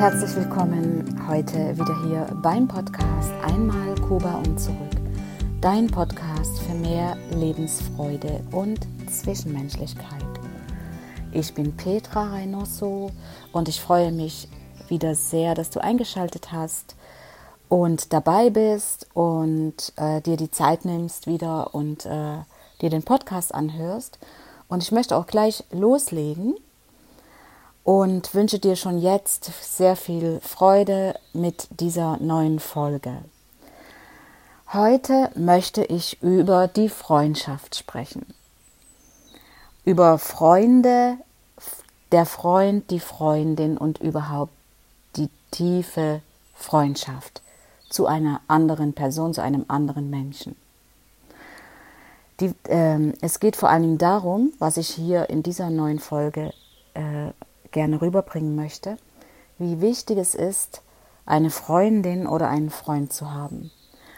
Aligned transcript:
Herzlich 0.00 0.34
willkommen 0.34 1.28
heute 1.28 1.76
wieder 1.78 2.02
hier 2.02 2.26
beim 2.40 2.66
Podcast 2.66 3.32
Einmal 3.42 3.94
Kuba 3.96 4.36
und 4.36 4.58
zurück. 4.58 4.96
Dein 5.60 5.88
Podcast 5.88 6.58
für 6.60 6.72
mehr 6.72 7.18
Lebensfreude 7.34 8.42
und 8.50 8.80
Zwischenmenschlichkeit. 9.10 10.24
Ich 11.32 11.52
bin 11.52 11.76
Petra 11.76 12.32
Reynoso 12.32 13.10
und 13.52 13.68
ich 13.68 13.78
freue 13.78 14.10
mich 14.10 14.48
wieder 14.88 15.14
sehr, 15.14 15.54
dass 15.54 15.68
du 15.68 15.84
eingeschaltet 15.84 16.50
hast 16.50 16.96
und 17.68 18.14
dabei 18.14 18.48
bist 18.48 19.06
und 19.12 19.92
äh, 19.96 20.22
dir 20.22 20.38
die 20.38 20.50
Zeit 20.50 20.86
nimmst 20.86 21.26
wieder 21.26 21.74
und 21.74 22.06
äh, 22.06 22.38
dir 22.80 22.88
den 22.88 23.02
Podcast 23.02 23.54
anhörst. 23.54 24.18
Und 24.66 24.82
ich 24.82 24.92
möchte 24.92 25.14
auch 25.14 25.26
gleich 25.26 25.62
loslegen 25.70 26.54
und 27.84 28.34
wünsche 28.34 28.58
dir 28.58 28.76
schon 28.76 29.00
jetzt 29.00 29.50
sehr 29.62 29.96
viel 29.96 30.40
Freude 30.40 31.14
mit 31.32 31.68
dieser 31.80 32.18
neuen 32.18 32.58
Folge. 32.60 33.18
Heute 34.72 35.30
möchte 35.34 35.84
ich 35.84 36.22
über 36.22 36.68
die 36.68 36.88
Freundschaft 36.88 37.74
sprechen. 37.74 38.26
Über 39.84 40.18
Freunde, 40.18 41.16
der 42.12 42.26
Freund, 42.26 42.90
die 42.90 43.00
Freundin 43.00 43.76
und 43.76 43.98
überhaupt 43.98 44.52
die 45.16 45.28
tiefe 45.50 46.22
Freundschaft 46.54 47.42
zu 47.88 48.06
einer 48.06 48.40
anderen 48.46 48.92
Person, 48.92 49.34
zu 49.34 49.42
einem 49.42 49.64
anderen 49.66 50.10
Menschen. 50.10 50.54
Die, 52.38 52.54
äh, 52.68 53.12
es 53.20 53.40
geht 53.40 53.56
vor 53.56 53.68
Dingen 53.82 53.98
darum, 53.98 54.52
was 54.58 54.76
ich 54.76 54.88
hier 54.88 55.28
in 55.30 55.42
dieser 55.42 55.70
neuen 55.70 55.98
Folge 55.98 56.52
äh, 56.94 57.32
gerne 57.70 58.00
rüberbringen 58.00 58.56
möchte, 58.56 58.96
wie 59.58 59.80
wichtig 59.80 60.18
es 60.18 60.34
ist, 60.34 60.82
eine 61.26 61.50
Freundin 61.50 62.26
oder 62.26 62.48
einen 62.48 62.70
Freund 62.70 63.12
zu 63.12 63.32
haben. 63.32 63.70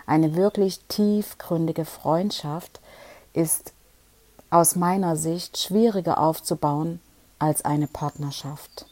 Eine 0.07 0.35
wirklich 0.35 0.81
tiefgründige 0.89 1.85
Freundschaft 1.85 2.81
ist 3.33 3.73
aus 4.51 4.77
meiner 4.77 5.17
Sicht 5.17 5.59
schwieriger 5.59 6.19
aufzubauen 6.19 7.01
als 7.39 7.65
eine 7.65 7.87
Partnerschaft. 7.87 8.87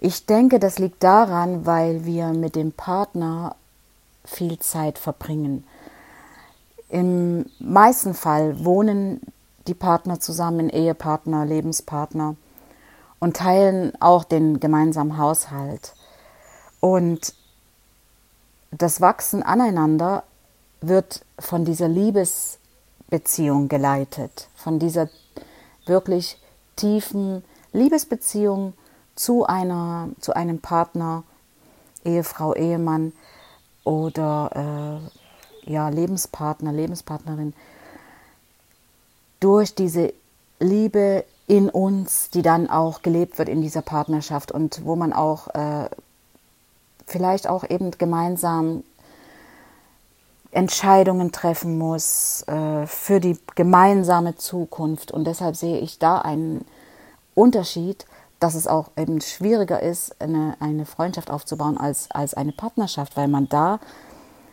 Ich 0.00 0.26
denke, 0.26 0.58
das 0.58 0.78
liegt 0.78 1.02
daran, 1.02 1.64
weil 1.64 2.04
wir 2.04 2.28
mit 2.28 2.56
dem 2.56 2.72
Partner 2.72 3.54
viel 4.24 4.58
Zeit 4.58 4.98
verbringen. 4.98 5.64
Im 6.88 7.46
meisten 7.58 8.14
Fall 8.14 8.64
wohnen 8.64 9.20
die 9.66 9.74
Partner 9.74 10.20
zusammen, 10.20 10.68
Ehepartner, 10.68 11.46
Lebenspartner 11.46 12.36
und 13.22 13.36
teilen 13.36 13.92
auch 14.00 14.24
den 14.24 14.58
gemeinsamen 14.58 15.16
Haushalt. 15.16 15.94
Und 16.80 17.34
das 18.72 19.00
Wachsen 19.00 19.44
aneinander 19.44 20.24
wird 20.80 21.24
von 21.38 21.64
dieser 21.64 21.86
Liebesbeziehung 21.86 23.68
geleitet, 23.68 24.48
von 24.56 24.80
dieser 24.80 25.08
wirklich 25.86 26.36
tiefen 26.74 27.44
Liebesbeziehung 27.72 28.72
zu 29.14 29.46
einer, 29.46 30.08
zu 30.18 30.34
einem 30.34 30.58
Partner, 30.58 31.22
Ehefrau, 32.04 32.54
Ehemann 32.56 33.12
oder 33.84 35.00
äh, 35.64 35.70
ja, 35.72 35.90
Lebenspartner, 35.90 36.72
Lebenspartnerin, 36.72 37.54
durch 39.38 39.76
diese 39.76 40.12
Liebe 40.58 41.24
in 41.46 41.68
uns, 41.68 42.30
die 42.30 42.42
dann 42.42 42.70
auch 42.70 43.02
gelebt 43.02 43.38
wird 43.38 43.48
in 43.48 43.62
dieser 43.62 43.82
Partnerschaft 43.82 44.52
und 44.52 44.84
wo 44.84 44.96
man 44.96 45.12
auch 45.12 45.48
äh, 45.48 45.88
vielleicht 47.06 47.48
auch 47.48 47.68
eben 47.68 47.90
gemeinsam 47.92 48.84
Entscheidungen 50.50 51.32
treffen 51.32 51.78
muss 51.78 52.42
äh, 52.46 52.86
für 52.86 53.20
die 53.20 53.38
gemeinsame 53.54 54.36
Zukunft. 54.36 55.10
Und 55.10 55.24
deshalb 55.26 55.56
sehe 55.56 55.78
ich 55.78 55.98
da 55.98 56.18
einen 56.18 56.64
Unterschied, 57.34 58.06
dass 58.38 58.54
es 58.54 58.66
auch 58.66 58.90
eben 58.96 59.20
schwieriger 59.20 59.80
ist, 59.80 60.20
eine, 60.20 60.56
eine 60.60 60.84
Freundschaft 60.84 61.30
aufzubauen 61.30 61.78
als, 61.78 62.10
als 62.10 62.34
eine 62.34 62.52
Partnerschaft, 62.52 63.16
weil 63.16 63.28
man 63.28 63.48
da 63.48 63.80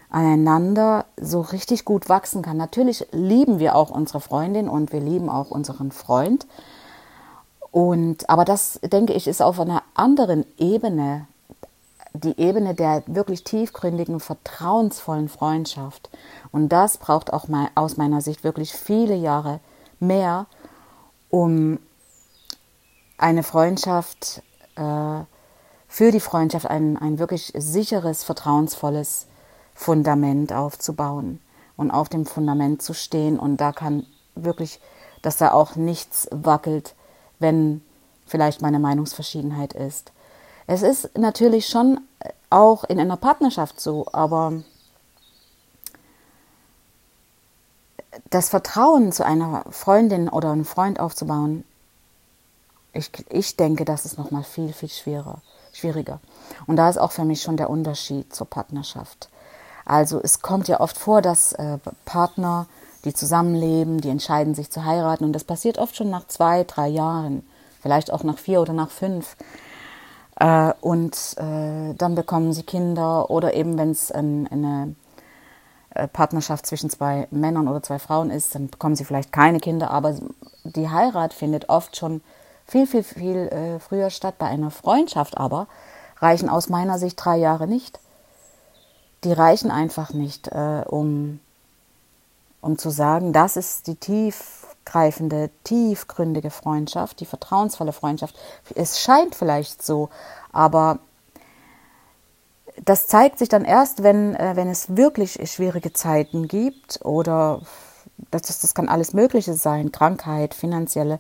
aneinander 0.10 1.06
so 1.18 1.42
richtig 1.42 1.86
gut 1.86 2.08
wachsen 2.08 2.42
kann. 2.42 2.58
Natürlich 2.58 3.08
lieben 3.12 3.60
wir 3.60 3.76
auch 3.76 3.90
unsere 3.90 4.22
Freundin 4.22 4.70
und 4.70 4.94
wir 4.94 5.02
lieben 5.02 5.30
auch 5.30 5.52
unseren 5.52 5.92
Freund. 5.92 6.48
Und, 7.72 8.30
aber 8.30 8.46
das, 8.46 8.80
denke 8.82 9.14
ich, 9.14 9.28
ist 9.28 9.42
auf 9.42 9.60
einer 9.60 9.84
anderen 9.94 10.46
Ebene, 10.58 11.28
die 12.14 12.40
Ebene 12.40 12.74
der 12.74 13.04
wirklich 13.06 13.44
tiefgründigen, 13.44 14.20
vertrauensvollen 14.20 15.30
Freundschaft. 15.30 16.10
Und 16.52 16.70
das 16.70 16.98
braucht 16.98 17.32
auch 17.32 17.48
mal, 17.48 17.70
aus 17.76 17.98
meiner 17.98 18.22
Sicht 18.22 18.44
wirklich 18.44 18.74
viele 18.74 19.16
Jahre 19.16 19.60
mehr, 20.00 20.48
um 21.30 21.78
eine 23.18 23.44
Freundschaft, 23.44 24.42
äh, 24.76 25.22
für 25.88 26.12
die 26.12 26.20
Freundschaft 26.20 26.68
ein, 26.68 26.98
ein 26.98 27.20
wirklich 27.20 27.52
sicheres, 27.56 28.24
vertrauensvolles 28.24 29.28
Fundament 29.74 30.54
aufzubauen 30.54 31.40
und 31.78 31.92
auf 31.92 32.10
dem 32.10 32.26
Fundament 32.26 32.82
zu 32.82 32.94
stehen. 32.94 33.40
Und 33.40 33.58
da 33.58 33.72
kann 33.72 34.06
wirklich, 34.36 34.80
dass 35.22 35.38
da 35.38 35.52
auch 35.52 35.76
nichts 35.76 36.28
wackelt, 36.32 36.96
wenn 37.40 37.82
vielleicht 38.26 38.62
meine 38.62 38.80
Meinungsverschiedenheit 38.80 39.74
ist. 39.74 40.12
Es 40.68 40.84
ist 40.84 41.18
natürlich 41.18 41.68
schon 41.68 42.02
auch 42.50 42.84
in 42.84 43.00
einer 43.00 43.18
Partnerschaft 43.18 43.80
so, 43.80 44.06
aber 44.12 44.62
das 48.30 48.50
Vertrauen 48.50 49.12
zu 49.12 49.26
einer 49.26 49.66
Freundin 49.72 50.30
oder 50.30 50.52
einem 50.52 50.66
Freund 50.66 51.00
aufzubauen, 51.00 51.64
ich, 52.94 53.12
ich 53.30 53.56
denke, 53.56 53.86
das 53.86 54.06
ist 54.06 54.18
nochmal 54.18 54.44
viel, 54.44 54.74
viel 54.74 54.90
schwerer, 54.90 55.42
schwieriger. 55.74 56.20
Und 56.68 56.76
da 56.76 56.90
ist 56.90 56.98
auch 56.98 57.12
für 57.12 57.26
mich 57.26 57.42
schon 57.42 57.58
der 57.58 57.70
Unterschied 57.70 58.34
zur 58.34 58.48
Partnerschaft. 58.50 59.30
Also 59.86 60.20
es 60.22 60.42
kommt 60.42 60.68
ja 60.68 60.80
oft 60.80 60.98
vor, 60.98 61.22
dass 61.22 61.54
äh, 61.54 61.78
Partner 62.06 62.68
die 63.06 63.14
zusammenleben, 63.14 64.02
die 64.02 64.10
entscheiden 64.10 64.56
sich 64.56 64.70
zu 64.70 64.86
heiraten. 64.86 65.24
Und 65.24 65.34
das 65.34 65.44
passiert 65.44 65.78
oft 65.78 65.96
schon 65.96 66.10
nach 66.10 66.28
zwei, 66.28 66.64
drei 66.64 66.88
Jahren, 66.88 67.48
vielleicht 67.82 68.12
auch 68.12 68.24
nach 68.24 68.38
vier 68.38 68.62
oder 68.62 68.74
nach 68.74 68.90
fünf. 68.90 69.36
Äh, 70.40 70.74
und 70.82 71.16
äh, 71.38 71.94
dann 71.96 72.16
bekommen 72.16 72.54
sie 72.54 72.64
Kinder 72.64 73.30
oder 73.30 73.54
eben, 73.54 73.78
wenn 73.78 73.92
es 73.92 74.12
ein, 74.12 74.48
eine 74.52 74.96
äh, 75.92 76.08
Partnerschaft 76.08 76.66
zwischen 76.66 76.90
zwei 76.90 77.28
Männern 77.32 77.68
oder 77.68 77.84
zwei 77.84 78.00
Frauen 78.00 78.32
ist, 78.32 78.56
dann 78.56 78.70
bekommen 78.70 78.96
sie 78.96 79.06
vielleicht 79.06 79.32
keine 79.32 79.60
Kinder. 79.60 79.92
Aber 79.92 80.16
die 80.64 80.90
Heirat 80.90 81.34
findet 81.34 81.70
oft 81.70 81.98
schon 81.98 82.22
viel, 82.66 82.88
viel, 82.88 83.04
viel 83.04 83.80
früher 83.80 84.12
statt. 84.12 84.36
Bei 84.38 84.46
einer 84.46 84.70
Freundschaft 84.70 85.38
aber 85.38 85.68
reichen 86.18 86.50
aus 86.50 86.70
meiner 86.70 87.00
Sicht 87.00 87.24
drei 87.24 87.38
Jahre 87.38 87.68
nicht. 87.68 88.00
Die 89.24 89.34
reichen 89.34 89.72
einfach 89.72 90.14
nicht, 90.14 90.52
um 90.86 91.40
um 92.62 92.78
zu 92.78 92.90
sagen, 92.90 93.34
das 93.34 93.58
ist 93.58 93.88
die 93.88 93.96
tiefgreifende, 93.96 95.50
tiefgründige 95.64 96.50
Freundschaft, 96.50 97.20
die 97.20 97.26
vertrauensvolle 97.26 97.94
Freundschaft. 97.94 98.36
Es 98.76 99.00
scheint 99.00 99.36
vielleicht 99.36 99.84
so, 99.84 100.10
aber 100.52 101.00
das 102.86 103.08
zeigt 103.08 103.40
sich 103.40 103.50
dann 103.50 103.66
erst, 103.66 104.04
wenn, 104.04 104.36
äh, 104.36 104.56
wenn 104.56 104.70
es 104.70 104.96
wirklich 104.96 105.40
schwierige 105.52 105.94
Zeiten 105.94 106.48
gibt 106.48 107.04
oder 107.04 107.62
das, 108.32 108.42
das 108.60 108.74
kann 108.74 108.90
alles 108.90 109.14
Mögliche 109.14 109.54
sein, 109.54 109.92
Krankheit, 109.92 110.54
finanzielle 110.54 111.20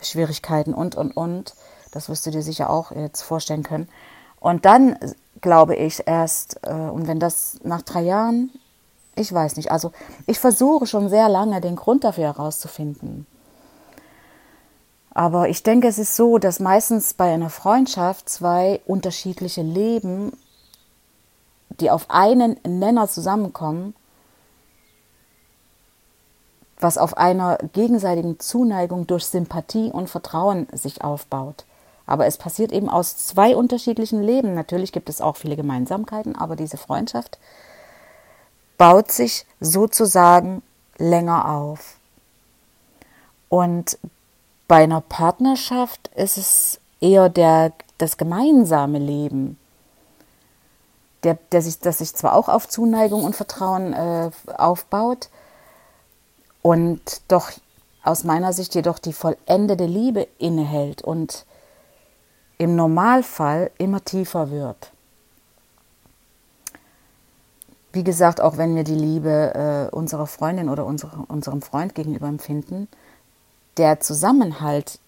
Schwierigkeiten 0.00 0.74
und, 0.74 0.94
und, 0.94 1.16
und. 1.16 1.54
Das 1.90 2.08
wirst 2.08 2.26
du 2.26 2.30
dir 2.30 2.42
sicher 2.42 2.70
auch 2.70 2.92
jetzt 2.92 3.22
vorstellen 3.22 3.62
können. 3.62 3.88
Und 4.40 4.64
dann 4.64 4.96
glaube 5.40 5.74
ich 5.74 6.06
erst, 6.06 6.60
äh, 6.62 6.72
und 6.72 7.08
wenn 7.08 7.18
das 7.18 7.58
nach 7.62 7.82
drei 7.82 8.02
Jahren 8.02 8.50
ich 9.18 9.32
weiß 9.32 9.56
nicht. 9.56 9.70
Also 9.70 9.92
ich 10.26 10.38
versuche 10.38 10.86
schon 10.86 11.08
sehr 11.08 11.28
lange 11.28 11.60
den 11.60 11.76
Grund 11.76 12.04
dafür 12.04 12.24
herauszufinden. 12.24 13.26
Aber 15.10 15.48
ich 15.48 15.62
denke, 15.62 15.88
es 15.88 15.98
ist 15.98 16.14
so, 16.14 16.38
dass 16.38 16.60
meistens 16.60 17.14
bei 17.14 17.32
einer 17.32 17.50
Freundschaft 17.50 18.28
zwei 18.28 18.80
unterschiedliche 18.86 19.62
Leben, 19.62 20.32
die 21.80 21.90
auf 21.90 22.06
einen 22.08 22.56
Nenner 22.64 23.08
zusammenkommen, 23.08 23.94
was 26.78 26.98
auf 26.98 27.16
einer 27.16 27.58
gegenseitigen 27.72 28.38
Zuneigung 28.38 29.08
durch 29.08 29.26
Sympathie 29.26 29.90
und 29.90 30.08
Vertrauen 30.08 30.68
sich 30.72 31.02
aufbaut. 31.02 31.64
Aber 32.06 32.26
es 32.26 32.38
passiert 32.38 32.72
eben 32.72 32.88
aus 32.88 33.16
zwei 33.16 33.56
unterschiedlichen 33.56 34.22
Leben. 34.22 34.54
Natürlich 34.54 34.92
gibt 34.92 35.08
es 35.08 35.20
auch 35.20 35.36
viele 35.36 35.56
Gemeinsamkeiten, 35.56 36.36
aber 36.36 36.56
diese 36.56 36.76
Freundschaft 36.76 37.38
baut 38.78 39.12
sich 39.12 39.44
sozusagen 39.60 40.62
länger 40.96 41.50
auf. 41.50 41.96
Und 43.48 43.98
bei 44.66 44.84
einer 44.84 45.00
Partnerschaft 45.00 46.08
ist 46.14 46.38
es 46.38 46.80
eher 47.00 47.28
der 47.28 47.72
das 47.98 48.16
gemeinsame 48.16 48.98
Leben, 48.98 49.58
der, 51.24 51.36
der 51.50 51.62
sich, 51.62 51.80
das 51.80 51.98
sich 51.98 52.14
zwar 52.14 52.34
auch 52.34 52.48
auf 52.48 52.68
Zuneigung 52.68 53.24
und 53.24 53.34
Vertrauen 53.34 53.92
äh, 53.92 54.30
aufbaut 54.56 55.30
und 56.62 57.00
doch 57.26 57.50
aus 58.04 58.22
meiner 58.22 58.52
Sicht 58.52 58.74
jedoch 58.74 59.00
die 59.00 59.12
vollendete 59.12 59.86
Liebe 59.86 60.28
innehält 60.38 61.02
und 61.02 61.44
im 62.56 62.76
Normalfall 62.76 63.70
immer 63.78 64.04
tiefer 64.04 64.50
wird. 64.50 64.92
Wie 67.92 68.04
gesagt, 68.04 68.40
auch 68.40 68.58
wenn 68.58 68.76
wir 68.76 68.84
die 68.84 68.94
Liebe 68.94 69.88
äh, 69.92 69.94
unserer 69.94 70.26
Freundin 70.26 70.68
oder 70.68 70.84
unsere, 70.84 71.16
unserem 71.28 71.62
Freund 71.62 71.94
gegenüber 71.94 72.28
empfinden, 72.28 72.88
der 73.76 74.00
Zusammenhalt 74.00 74.98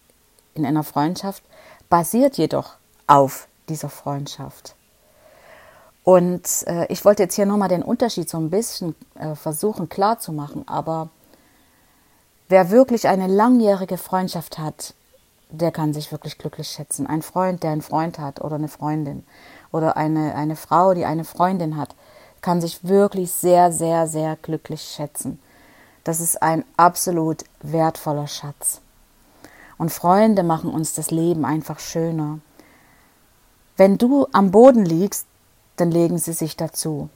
in 0.54 0.64
einer 0.64 0.84
Freundschaft 0.84 1.42
basiert 1.88 2.38
jedoch 2.38 2.76
auf 3.06 3.48
dieser 3.68 3.90
Freundschaft. 3.90 4.74
Und 6.04 6.66
äh, 6.66 6.86
ich 6.86 7.04
wollte 7.04 7.24
jetzt 7.24 7.34
hier 7.34 7.46
nochmal 7.46 7.68
den 7.68 7.82
Unterschied 7.82 8.28
so 8.28 8.38
ein 8.38 8.50
bisschen 8.50 8.94
äh, 9.16 9.34
versuchen 9.34 9.88
klarzumachen, 9.88 10.66
aber 10.66 11.10
wer 12.48 12.70
wirklich 12.70 13.08
eine 13.08 13.26
langjährige 13.26 13.98
Freundschaft 13.98 14.58
hat, 14.58 14.94
der 15.50 15.72
kann 15.72 15.92
sich 15.92 16.10
wirklich 16.12 16.38
glücklich 16.38 16.68
schätzen. 16.68 17.06
Ein 17.06 17.22
Freund, 17.22 17.62
der 17.62 17.72
einen 17.72 17.82
Freund 17.82 18.18
hat 18.18 18.40
oder 18.40 18.56
eine 18.56 18.68
Freundin 18.68 19.24
oder 19.72 19.96
eine, 19.96 20.34
eine 20.34 20.56
Frau, 20.56 20.94
die 20.94 21.04
eine 21.04 21.24
Freundin 21.24 21.76
hat, 21.76 21.94
kann 22.40 22.60
sich 22.60 22.84
wirklich 22.84 23.30
sehr, 23.30 23.72
sehr, 23.72 24.06
sehr 24.06 24.36
glücklich 24.36 24.82
schätzen. 24.82 25.38
Das 26.04 26.20
ist 26.20 26.42
ein 26.42 26.64
absolut 26.76 27.44
wertvoller 27.60 28.26
Schatz. 28.26 28.80
Und 29.76 29.90
Freunde 29.90 30.42
machen 30.42 30.70
uns 30.70 30.94
das 30.94 31.10
Leben 31.10 31.44
einfach 31.44 31.78
schöner. 31.78 32.38
Wenn 33.76 33.98
du 33.98 34.26
am 34.32 34.50
Boden 34.50 34.84
liegst, 34.84 35.26
dann 35.76 35.90
legen 35.90 36.18
sie 36.18 36.32
sich 36.32 36.56
dazu. 36.56 37.08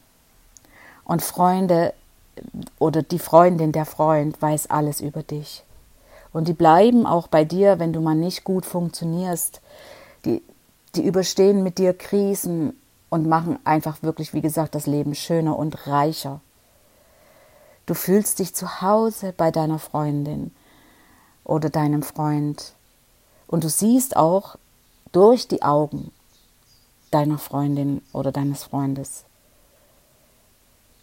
Und 1.05 1.23
Freunde 1.23 1.93
oder 2.79 3.03
die 3.03 3.19
Freundin, 3.19 3.73
der 3.73 3.85
Freund 3.85 4.41
weiß 4.41 4.70
alles 4.70 5.00
über 5.00 5.23
dich. 5.23 5.62
Und 6.32 6.49
die 6.49 6.53
bleiben 6.53 7.06
auch 7.06 7.29
bei 7.29 7.44
dir, 7.44 7.79
wenn 7.79 7.93
du 7.93 8.00
mal 8.00 8.15
nicht 8.15 8.44
gut 8.44 8.67
funktionierst. 8.67 9.61
Die, 10.25 10.43
die 10.94 11.05
überstehen 11.05 11.62
mit 11.62 11.79
dir 11.79 11.93
Krisen 11.97 12.75
und 13.14 13.28
machen 13.28 13.61
einfach 13.62 14.02
wirklich, 14.02 14.34
wie 14.34 14.40
gesagt, 14.40 14.75
das 14.75 14.87
Leben 14.87 15.14
schöner 15.14 15.56
und 15.56 15.87
reicher. 15.87 16.40
Du 17.87 17.94
fühlst 17.94 18.40
dich 18.40 18.56
zu 18.56 18.81
Hause 18.81 19.32
bei 19.37 19.52
deiner 19.52 19.78
Freundin 19.78 20.50
oder 21.44 21.70
deinem 21.70 22.02
Freund. 22.02 22.72
Und 23.46 23.62
du 23.62 23.69
siehst 23.69 24.16
auch 24.16 24.56
durch 25.12 25.46
die 25.46 25.62
Augen 25.62 26.11
deiner 27.12 27.38
Freundin 27.38 28.02
oder 28.12 28.32
deines 28.32 28.64
Freundes. 28.64 29.22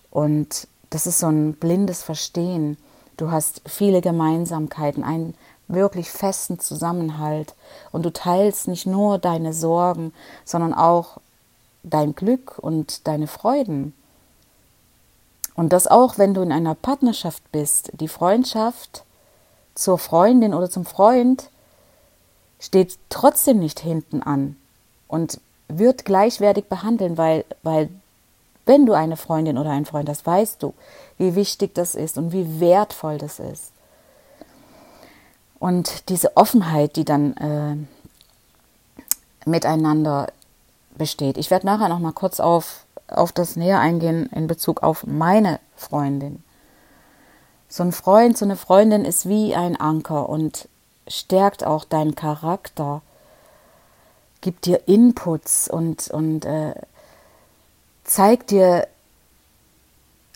Und 0.10 0.68
das 0.90 1.08
ist 1.08 1.20
so 1.20 1.28
ein 1.28 1.54
blindes 1.54 2.04
Verstehen. 2.04 2.76
Du 3.16 3.32
hast 3.32 3.62
viele 3.66 4.02
Gemeinsamkeiten, 4.02 5.06
einen 5.06 5.34
wirklich 5.70 6.12
festen 6.12 6.60
Zusammenhalt 6.60 7.56
und 7.94 8.04
du 8.04 8.12
teilst 8.12 8.68
nicht 8.68 8.86
nur 8.86 9.18
deine 9.18 9.54
Sorgen, 9.54 10.12
sondern 10.44 10.74
auch 10.74 11.22
dein 11.84 12.16
Glück 12.16 12.58
und 12.60 13.08
deine 13.08 13.28
Freuden. 13.28 13.94
Und 15.56 15.74
das 15.74 15.88
auch, 15.88 16.18
wenn 16.18 16.34
du 16.34 16.42
in 16.42 16.52
einer 16.52 16.76
Partnerschaft 16.76 17.44
bist. 17.52 17.92
Die 17.94 18.08
Freundschaft 18.08 19.04
zur 19.76 19.98
Freundin 19.98 20.54
oder 20.54 20.70
zum 20.70 20.86
Freund 20.86 21.50
steht 22.60 22.98
trotzdem 23.10 23.60
nicht 23.60 23.80
hinten 23.80 24.22
an 24.22 24.56
und 25.08 25.40
wird 25.68 26.06
gleichwertig 26.06 26.66
behandeln, 26.66 27.18
weil, 27.18 27.46
weil 27.64 27.90
wenn 28.66 28.86
du 28.86 28.94
eine 28.94 29.18
Freundin 29.18 29.58
oder 29.58 29.72
einen 29.72 29.86
Freund 29.86 30.08
hast, 30.10 30.26
weißt 30.26 30.62
du, 30.62 30.74
wie 31.18 31.36
wichtig 31.36 31.74
das 31.74 31.96
ist 31.96 32.18
und 32.18 32.32
wie 32.32 32.60
wertvoll 32.60 33.18
das 33.18 33.40
ist. 33.40 33.72
Und 35.60 36.10
diese 36.10 36.38
Offenheit, 36.38 36.96
die 36.96 37.06
dann 37.06 37.38
äh, 37.38 37.76
miteinander 39.50 40.28
besteht. 40.98 41.38
Ich 41.38 41.52
werde 41.52 41.66
nachher 41.66 41.90
noch 41.90 42.00
mal 42.00 42.12
kurz 42.12 42.40
auf, 42.40 42.86
auf 43.08 43.32
das 43.32 43.56
näher 43.56 43.80
eingehen 43.80 44.28
in 44.28 44.48
Bezug 44.48 44.84
auf 44.84 45.06
meine 45.06 45.60
Freundin. 45.76 46.44
So 47.68 47.84
ein 47.84 47.92
Freund, 47.92 48.38
so 48.38 48.46
eine 48.46 48.58
Freundin 48.58 49.06
ist 49.06 49.28
wie 49.28 49.56
ein 49.56 49.80
Anker 49.80 50.28
und 50.30 50.68
stärkt 51.08 51.66
auch 51.66 51.86
deinen 51.86 52.16
Charakter, 52.16 53.02
gibt 54.42 54.66
dir 54.66 54.88
Inputs 54.88 55.70
und, 55.70 56.10
und 56.10 56.46
äh, 56.46 56.74
zeigt 58.04 58.52
dir 58.52 58.88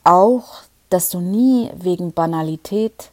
auch, 0.04 0.62
dass 0.90 1.10
du 1.10 1.20
nie 1.20 1.72
wegen 1.76 2.14
Banalität, 2.14 3.12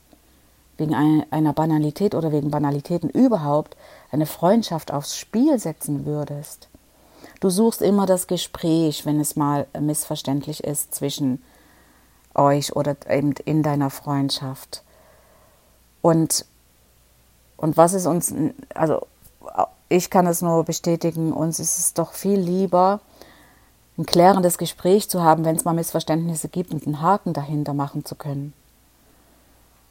wegen 0.77 0.95
einer 1.31 1.53
Banalität 1.53 2.15
oder 2.15 2.33
wegen 2.33 2.51
Banalitäten 2.51 3.11
überhaupt 3.11 3.77
eine 4.11 4.27
Freundschaft 4.27 4.93
aufs 4.93 5.17
Spiel 5.17 5.59
setzen 5.59 6.05
würdest. 6.07 6.69
Du 7.43 7.51
suchst 7.51 7.83
immer 7.83 8.07
das 8.07 8.29
Gespräch, 8.29 9.05
wenn 9.05 9.19
es 9.19 9.35
mal 9.35 9.67
missverständlich 9.77 10.63
ist 10.63 10.95
zwischen 10.95 11.43
euch 12.37 12.77
oder 12.77 12.95
eben 13.11 13.33
in 13.45 13.65
deiner 13.65 13.91
Freundschaft. 13.91 14.85
Und, 16.03 16.45
und 17.57 17.77
was 17.77 17.95
ist 17.95 18.07
uns, 18.07 18.33
also 18.75 19.09
ich 19.89 20.09
kann 20.09 20.29
es 20.29 20.41
nur 20.41 20.63
bestätigen, 20.63 21.33
uns 21.33 21.59
ist 21.59 21.81
es 21.81 21.95
doch 21.95 22.13
viel 22.13 22.39
lieber, 22.39 23.01
ein 23.99 24.07
klärendes 24.07 24.57
Gespräch 24.57 25.11
zu 25.11 25.25
haben, 25.25 25.45
wenn 25.45 25.57
es 25.57 25.65
mal 25.65 25.75
Missverständnisse 25.75 26.49
gibt 26.49 26.73
und 26.73 26.87
einen 26.87 27.03
Haken 27.03 27.33
dahinter 27.33 27.75
machen 27.75 28.05
zu 28.05 28.15
können. 28.15 28.53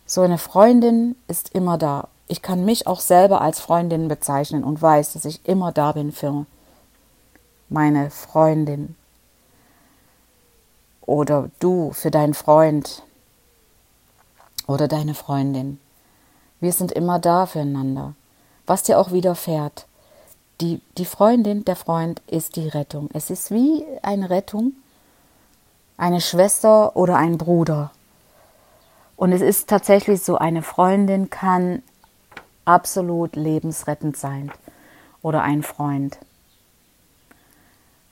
So 0.05 0.21
eine 0.21 0.37
Freundin 0.37 1.17
ist 1.27 1.53
immer 1.53 1.77
da. 1.77 2.07
Ich 2.29 2.41
kann 2.41 2.63
mich 2.63 2.87
auch 2.87 3.01
selber 3.01 3.41
als 3.41 3.59
Freundin 3.59 4.07
bezeichnen 4.07 4.63
und 4.63 4.81
weiß, 4.81 5.11
dass 5.11 5.25
ich 5.25 5.45
immer 5.45 5.73
da 5.73 5.91
bin 5.91 6.13
für 6.13 6.45
meine 7.71 8.11
Freundin. 8.11 8.95
Oder 11.01 11.49
du 11.59 11.91
für 11.93 12.11
deinen 12.11 12.33
Freund 12.33 13.03
oder 14.67 14.87
deine 14.87 15.13
Freundin. 15.13 15.79
Wir 16.59 16.73
sind 16.73 16.91
immer 16.91 17.17
da 17.17 17.45
füreinander. 17.45 18.13
Was 18.67 18.83
dir 18.83 18.99
auch 18.99 19.11
widerfährt, 19.11 19.87
die, 20.59 20.81
die 20.97 21.05
Freundin, 21.05 21.65
der 21.65 21.75
Freund 21.75 22.21
ist 22.27 22.55
die 22.55 22.67
Rettung. 22.67 23.09
Es 23.13 23.29
ist 23.29 23.51
wie 23.51 23.83
eine 24.03 24.29
Rettung, 24.29 24.73
eine 25.97 26.21
Schwester 26.21 26.95
oder 26.95 27.17
ein 27.17 27.37
Bruder. 27.37 27.91
Und 29.15 29.31
es 29.31 29.41
ist 29.41 29.69
tatsächlich 29.69 30.21
so, 30.21 30.37
eine 30.37 30.61
Freundin 30.61 31.29
kann 31.29 31.81
absolut 32.65 33.35
lebensrettend 33.35 34.17
sein 34.17 34.51
oder 35.21 35.41
ein 35.41 35.63
Freund. 35.63 36.17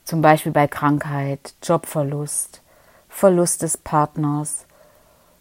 Zum 0.09 0.23
Beispiel 0.23 0.51
bei 0.51 0.67
Krankheit, 0.67 1.53
Jobverlust, 1.61 2.63
Verlust 3.09 3.61
des 3.61 3.77
Partners 3.77 4.65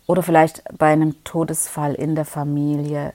oder 0.07 0.23
vielleicht 0.23 0.63
bei 0.77 0.93
einem 0.93 1.25
Todesfall 1.25 1.95
in 1.95 2.15
der 2.15 2.27
Familie. 2.27 3.15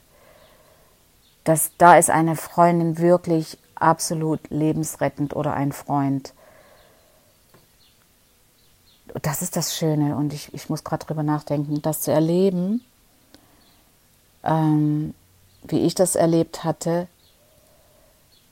Das, 1.44 1.70
da 1.78 1.96
ist 1.96 2.10
eine 2.10 2.38
Freundin 2.38 2.98
wirklich 2.98 3.60
absolut 3.76 4.50
lebensrettend 4.50 5.36
oder 5.36 5.54
ein 5.54 5.74
Freund. 5.74 6.34
Das 9.22 9.44
ist 9.44 9.56
das 9.56 9.78
Schöne 9.78 10.16
und 10.16 10.34
ich, 10.34 10.52
ich 10.56 10.70
muss 10.70 10.84
gerade 10.84 11.06
drüber 11.06 11.22
nachdenken, 11.22 11.84
das 11.84 12.02
zu 12.02 12.12
erleben, 12.12 12.84
ähm, 14.44 15.14
wie 15.62 15.82
ich 15.82 15.94
das 15.94 16.16
erlebt 16.16 16.64
hatte. 16.64 17.08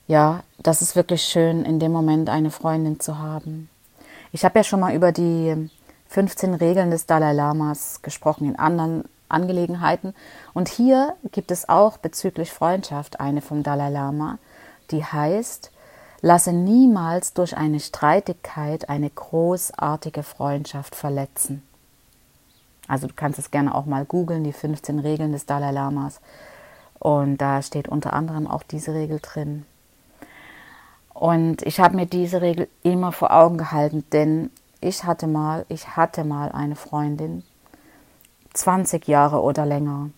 Ja, 0.07 0.43
das 0.59 0.81
ist 0.81 0.95
wirklich 0.95 1.23
schön, 1.23 1.63
in 1.63 1.79
dem 1.79 1.91
Moment 1.91 2.29
eine 2.29 2.51
Freundin 2.51 2.99
zu 2.99 3.17
haben. 3.19 3.69
Ich 4.31 4.45
habe 4.45 4.59
ja 4.59 4.63
schon 4.63 4.79
mal 4.79 4.93
über 4.93 5.11
die 5.11 5.69
15 6.09 6.55
Regeln 6.55 6.91
des 6.91 7.05
Dalai 7.05 7.33
Lamas 7.33 8.01
gesprochen 8.01 8.47
in 8.47 8.57
anderen 8.57 9.05
Angelegenheiten. 9.31 10.13
Und 10.53 10.69
hier 10.69 11.15
gibt 11.31 11.51
es 11.51 11.69
auch 11.69 11.97
bezüglich 11.97 12.51
Freundschaft 12.51 13.19
eine 13.19 13.41
vom 13.41 13.63
Dalai 13.63 13.89
Lama, 13.89 14.37
die 14.91 15.03
heißt, 15.03 15.71
lasse 16.21 16.53
niemals 16.53 17.33
durch 17.33 17.57
eine 17.57 17.79
Streitigkeit 17.79 18.89
eine 18.89 19.09
großartige 19.09 20.23
Freundschaft 20.23 20.95
verletzen. 20.95 21.63
Also 22.87 23.07
du 23.07 23.13
kannst 23.15 23.39
es 23.39 23.51
gerne 23.51 23.73
auch 23.73 23.85
mal 23.85 24.05
googeln, 24.05 24.43
die 24.43 24.53
15 24.53 24.99
Regeln 24.99 25.31
des 25.31 25.45
Dalai 25.45 25.71
Lamas. 25.71 26.19
Und 26.99 27.37
da 27.37 27.61
steht 27.61 27.87
unter 27.87 28.13
anderem 28.13 28.47
auch 28.47 28.63
diese 28.63 28.93
Regel 28.93 29.19
drin. 29.21 29.65
Und 31.13 31.61
ich 31.63 31.79
habe 31.79 31.95
mir 31.95 32.05
diese 32.05 32.41
Regel 32.41 32.67
immer 32.83 33.11
vor 33.11 33.31
Augen 33.31 33.57
gehalten, 33.57 34.05
denn 34.11 34.49
ich 34.79 35.03
hatte 35.03 35.27
mal, 35.27 35.65
ich 35.69 35.95
hatte 35.95 36.23
mal 36.23 36.51
eine 36.51 36.75
Freundin, 36.75 37.43
20 38.53 39.07
Jahre 39.07 39.41
oder 39.41 39.65
länger. 39.65 40.09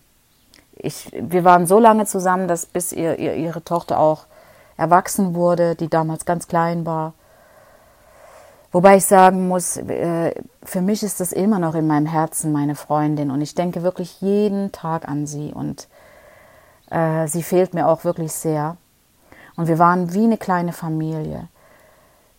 Ich, 0.76 1.12
wir 1.14 1.44
waren 1.44 1.68
so 1.68 1.80
lange 1.80 2.06
zusammen, 2.06 2.48
dass 2.48 2.66
bis 2.66 2.94
ihr, 2.94 3.20
ihr, 3.20 3.36
ihre 3.36 3.64
Tochter 3.64 4.00
auch 4.00 4.26
erwachsen 4.78 5.36
wurde, 5.36 5.76
die 5.76 5.90
damals 5.90 6.26
ganz 6.26 6.48
klein 6.48 6.86
war. 6.86 7.14
Wobei 8.72 8.98
ich 8.98 9.06
sagen 9.06 9.48
muss, 9.48 9.78
äh, 9.78 10.34
für 10.64 10.82
mich 10.82 11.04
ist 11.04 11.20
das 11.20 11.32
immer 11.32 11.60
noch 11.60 11.76
in 11.76 11.86
meinem 11.86 12.08
Herzen 12.08 12.52
meine 12.52 12.74
Freundin 12.74 13.30
und 13.30 13.42
ich 13.42 13.54
denke 13.54 13.84
wirklich 13.84 14.20
jeden 14.20 14.72
Tag 14.72 15.08
an 15.08 15.28
sie 15.28 15.54
und 15.54 15.88
äh, 16.90 17.28
sie 17.28 17.44
fehlt 17.44 17.76
mir 17.76 17.88
auch 17.88 18.04
wirklich 18.04 18.32
sehr. 18.32 18.78
Und 19.56 19.68
wir 19.68 19.80
waren 19.80 20.14
wie 20.14 20.24
eine 20.24 20.38
kleine 20.38 20.74
Familie. 20.74 21.48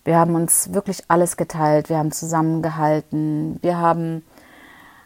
Wir 0.04 0.18
haben 0.18 0.35
uns 0.35 0.73
wirklich 0.75 1.04
alles 1.09 1.37
geteilt, 1.37 1.88
wir 1.88 1.97
haben 1.99 2.12
zusammengehalten, 2.12 3.59
wir 3.62 3.78
haben 3.78 4.23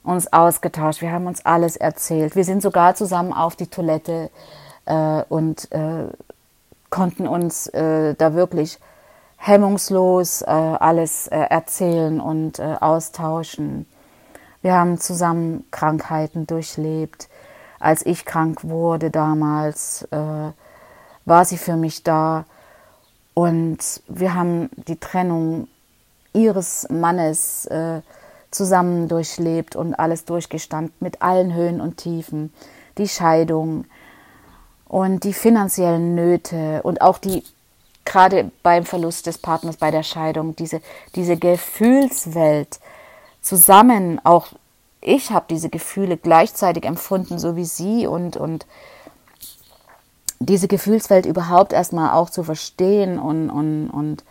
uns 0.02 0.32
ausgetauscht, 0.32 1.02
wir 1.02 1.12
haben 1.12 1.26
uns 1.26 1.44
alles 1.44 1.76
erzählt. 1.76 2.34
Wir 2.34 2.44
sind 2.44 2.62
sogar 2.62 2.94
zusammen 2.94 3.32
auf 3.32 3.54
die 3.54 3.68
Toilette 3.68 4.30
äh, 4.86 5.22
und 5.28 5.70
äh, 5.70 6.08
konnten 6.90 7.28
uns 7.28 7.68
äh, 7.68 8.14
da 8.14 8.34
wirklich 8.34 8.78
hemmungslos 9.36 10.42
äh, 10.42 10.46
alles 10.46 11.28
äh, 11.28 11.38
erzählen 11.38 12.20
und 12.20 12.58
äh, 12.58 12.76
austauschen. 12.80 13.86
Wir 14.62 14.74
haben 14.74 14.98
zusammen 14.98 15.64
Krankheiten 15.70 16.46
durchlebt. 16.46 17.28
Als 17.78 18.04
ich 18.04 18.24
krank 18.24 18.64
wurde 18.64 19.10
damals, 19.10 20.02
äh, 20.10 20.50
war 21.28 21.44
sie 21.44 21.58
für 21.58 21.76
mich 21.76 22.02
da. 22.02 22.44
Und 23.34 23.78
wir 24.08 24.34
haben 24.34 24.70
die 24.88 24.98
Trennung 24.98 25.68
ihres 26.32 26.88
Mannes 26.90 27.66
äh, 27.66 28.00
zusammen 28.50 29.08
durchlebt 29.08 29.76
und 29.76 29.94
alles 29.94 30.24
durchgestanden 30.24 30.94
mit 31.00 31.22
allen 31.22 31.54
Höhen 31.54 31.80
und 31.80 31.98
Tiefen. 31.98 32.52
Die 32.96 33.08
Scheidung 33.08 33.84
und 34.86 35.24
die 35.24 35.34
finanziellen 35.34 36.14
Nöte 36.14 36.80
und 36.82 37.00
auch 37.00 37.18
die 37.18 37.44
gerade 38.04 38.50
beim 38.62 38.84
Verlust 38.84 39.26
des 39.26 39.36
Partners, 39.36 39.76
bei 39.76 39.90
der 39.90 40.02
Scheidung, 40.02 40.56
diese, 40.56 40.80
diese 41.14 41.36
Gefühlswelt 41.36 42.80
zusammen, 43.42 44.18
auch 44.24 44.48
ich 45.00 45.30
habe 45.30 45.46
diese 45.50 45.68
Gefühle 45.68 46.16
gleichzeitig 46.16 46.84
empfunden, 46.84 47.38
so 47.38 47.54
wie 47.54 47.66
sie 47.66 48.06
und, 48.06 48.36
und 48.36 48.66
diese 50.40 50.68
Gefühlswelt 50.68 51.26
überhaupt 51.26 51.72
erstmal 51.72 52.12
auch 52.12 52.30
zu 52.30 52.44
verstehen 52.44 53.18
und, 53.18 53.50
und, 53.50 53.90
und 53.90 54.24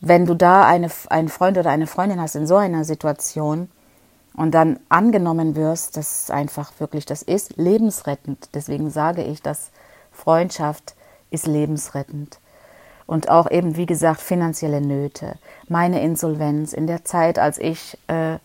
wenn 0.00 0.26
du 0.26 0.34
da 0.34 0.66
eine, 0.66 0.90
einen 1.10 1.28
Freund 1.28 1.58
oder 1.58 1.70
eine 1.70 1.86
Freundin 1.86 2.20
hast 2.20 2.34
in 2.34 2.46
so 2.46 2.56
einer 2.56 2.84
Situation 2.84 3.70
und 4.34 4.52
dann 4.52 4.80
angenommen 4.88 5.54
wirst, 5.54 5.96
das 5.96 6.22
ist 6.22 6.30
einfach 6.30 6.72
wirklich, 6.78 7.06
das 7.06 7.22
ist 7.22 7.56
lebensrettend. 7.56 8.48
Deswegen 8.54 8.90
sage 8.90 9.22
ich, 9.22 9.42
dass 9.42 9.70
Freundschaft 10.10 10.94
ist 11.30 11.46
lebensrettend 11.46 12.38
und 13.06 13.28
auch 13.28 13.50
eben, 13.50 13.76
wie 13.76 13.86
gesagt, 13.86 14.20
finanzielle 14.20 14.80
Nöte. 14.80 15.34
Meine 15.68 16.02
Insolvenz 16.02 16.72
in 16.72 16.86
der 16.86 17.04
Zeit, 17.04 17.38
als 17.38 17.58
ich 17.58 17.98
äh, 18.08 18.38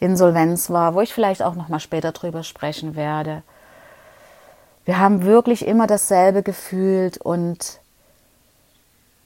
Insolvenz 0.00 0.70
war, 0.70 0.94
wo 0.94 1.00
ich 1.00 1.12
vielleicht 1.12 1.42
auch 1.42 1.54
noch 1.54 1.68
mal 1.68 1.80
später 1.80 2.12
drüber 2.12 2.42
sprechen 2.42 2.94
werde. 2.94 3.42
Wir 4.84 4.98
haben 4.98 5.24
wirklich 5.24 5.66
immer 5.66 5.86
dasselbe 5.86 6.42
gefühlt 6.42 7.18
und 7.18 7.80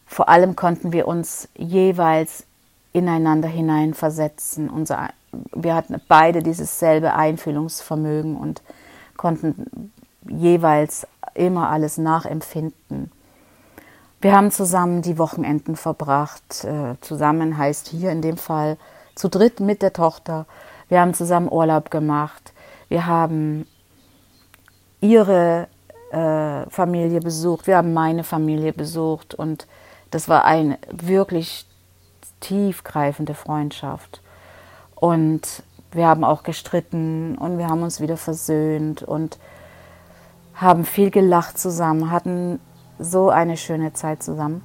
vor 0.07 0.29
allem 0.29 0.57
konnten 0.57 0.93
wir 0.93 1.09
uns 1.09 1.49
jeweils 1.57 2.45
ineinander 2.93 3.49
hineinversetzen. 3.49 4.71
Unser, 4.71 5.11
wir 5.53 5.75
hatten 5.75 6.01
beide 6.09 6.43
dieses 6.43 6.79
selbe 6.79 7.15
Einfühlungsvermögen 7.15 8.37
und 8.37 8.63
konnten 9.17 9.93
jeweils 10.29 11.07
immer 11.35 11.69
alles 11.71 11.99
nachempfinden. 11.99 13.11
Wir 14.21 14.33
haben 14.35 14.51
zusammen 14.51 15.03
die 15.03 15.19
Wochenenden 15.19 15.77
verbracht. 15.77 16.65
Äh, 16.65 16.97
zusammen 17.01 17.57
heißt 17.57 17.89
hier 17.89 18.11
in 18.11 18.23
dem 18.23 18.37
Fall 18.37 18.77
zu 19.15 19.29
dritt 19.29 19.61
mit 19.61 19.83
der 19.83 19.93
Tochter. 19.93 20.47
Wir 20.89 21.01
haben 21.01 21.15
zusammen 21.15 21.49
Urlaub 21.51 21.91
gemacht. 21.91 22.53
Wir 22.89 23.07
haben 23.07 23.67
ihre 25.01 25.69
äh, 26.11 26.69
Familie 26.71 27.21
besucht. 27.21 27.67
Wir 27.67 27.77
haben 27.77 27.93
meine 27.93 28.25
Familie 28.25 28.73
besucht. 28.73 29.35
Und 29.35 29.67
das 30.11 30.29
war 30.29 30.45
eine 30.45 30.79
wirklich 30.91 31.67
tiefgreifende 32.41 33.35
Freundschaft. 33.35 34.23
Und 34.95 35.63
wir 35.93 36.07
haben 36.07 36.25
auch 36.25 36.43
gestritten 36.43 37.37
und 37.39 37.59
wir 37.59 37.69
haben 37.69 37.83
uns 37.83 38.01
wieder 38.01 38.17
versöhnt 38.17 39.03
und 39.03 39.39
haben 40.55 40.85
viel 40.85 41.11
gelacht 41.11 41.59
zusammen, 41.59 42.11
hatten 42.11 42.61
so 42.99 43.31
eine 43.31 43.57
schöne 43.57 43.93
Zeit 43.93 44.23
zusammen. 44.23 44.63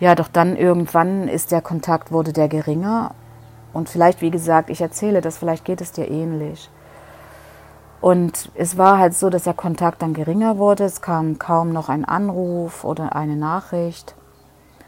Ja, 0.00 0.14
doch 0.14 0.28
dann 0.28 0.56
irgendwann 0.56 1.28
ist 1.28 1.52
der 1.52 1.62
Kontakt, 1.62 2.12
wurde 2.12 2.32
der 2.32 2.48
geringer. 2.48 3.14
Und 3.72 3.88
vielleicht, 3.88 4.20
wie 4.20 4.30
gesagt, 4.30 4.70
ich 4.70 4.80
erzähle 4.80 5.20
das, 5.20 5.38
vielleicht 5.38 5.64
geht 5.64 5.80
es 5.80 5.92
dir 5.92 6.08
ähnlich. 6.10 6.70
Und 8.00 8.50
es 8.54 8.78
war 8.78 8.98
halt 8.98 9.14
so, 9.14 9.28
dass 9.28 9.44
der 9.44 9.54
Kontakt 9.54 10.02
dann 10.02 10.14
geringer 10.14 10.58
wurde. 10.58 10.84
Es 10.84 11.02
kam 11.02 11.38
kaum 11.38 11.72
noch 11.72 11.88
ein 11.88 12.04
Anruf 12.04 12.84
oder 12.84 13.16
eine 13.16 13.36
Nachricht. 13.36 14.14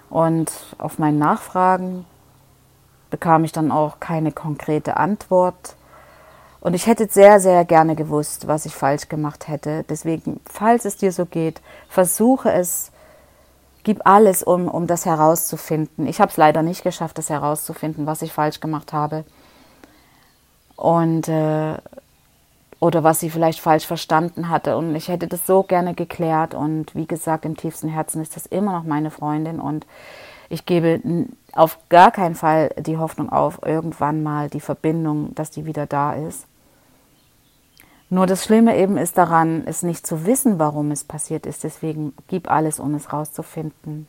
Und 0.08 0.50
auf 0.78 0.98
meine 0.98 1.16
Nachfragen 1.16 2.04
bekam 3.10 3.44
ich 3.44 3.52
dann 3.52 3.72
auch 3.72 3.98
keine 4.00 4.32
konkrete 4.32 4.96
Antwort. 4.96 5.76
Und 6.60 6.74
ich 6.74 6.86
hätte 6.86 7.08
sehr, 7.08 7.40
sehr 7.40 7.64
gerne 7.64 7.96
gewusst, 7.96 8.46
was 8.46 8.66
ich 8.66 8.74
falsch 8.74 9.08
gemacht 9.08 9.48
hätte. 9.48 9.84
Deswegen, 9.88 10.40
falls 10.44 10.84
es 10.84 10.96
dir 10.96 11.10
so 11.10 11.26
geht, 11.26 11.60
versuche 11.88 12.52
es, 12.52 12.92
gib 13.82 14.06
alles, 14.06 14.42
um, 14.42 14.68
um 14.68 14.86
das 14.86 15.06
herauszufinden. 15.06 16.06
Ich 16.06 16.20
habe 16.20 16.30
es 16.30 16.36
leider 16.36 16.62
nicht 16.62 16.84
geschafft, 16.84 17.18
das 17.18 17.30
herauszufinden, 17.30 18.06
was 18.06 18.22
ich 18.22 18.32
falsch 18.32 18.60
gemacht 18.60 18.92
habe. 18.92 19.24
Und 20.76 21.28
äh, 21.28 21.76
oder 22.80 23.04
was 23.04 23.20
sie 23.20 23.30
vielleicht 23.30 23.60
falsch 23.60 23.86
verstanden 23.86 24.48
hatte. 24.48 24.76
Und 24.76 24.94
ich 24.96 25.08
hätte 25.08 25.28
das 25.28 25.46
so 25.46 25.62
gerne 25.62 25.94
geklärt. 25.94 26.54
Und 26.54 26.94
wie 26.94 27.06
gesagt, 27.06 27.44
im 27.44 27.56
tiefsten 27.56 27.88
Herzen 27.88 28.22
ist 28.22 28.36
das 28.36 28.46
immer 28.46 28.72
noch 28.72 28.84
meine 28.84 29.10
Freundin. 29.10 29.60
Und 29.60 29.86
ich 30.48 30.64
gebe 30.64 31.00
auf 31.52 31.78
gar 31.90 32.10
keinen 32.10 32.34
Fall 32.34 32.70
die 32.78 32.96
Hoffnung 32.96 33.30
auf, 33.30 33.60
irgendwann 33.64 34.22
mal 34.22 34.48
die 34.48 34.60
Verbindung, 34.60 35.34
dass 35.34 35.50
die 35.50 35.66
wieder 35.66 35.86
da 35.86 36.14
ist. 36.14 36.46
Nur 38.08 38.26
das 38.26 38.44
Schlimme 38.44 38.76
eben 38.76 38.96
ist 38.96 39.18
daran, 39.18 39.62
es 39.66 39.84
nicht 39.84 40.04
zu 40.04 40.26
wissen, 40.26 40.58
warum 40.58 40.90
es 40.90 41.04
passiert 41.04 41.46
ist. 41.46 41.62
Deswegen 41.62 42.12
gib 42.26 42.50
alles, 42.50 42.80
um 42.80 42.94
es 42.94 43.12
rauszufinden. 43.12 44.08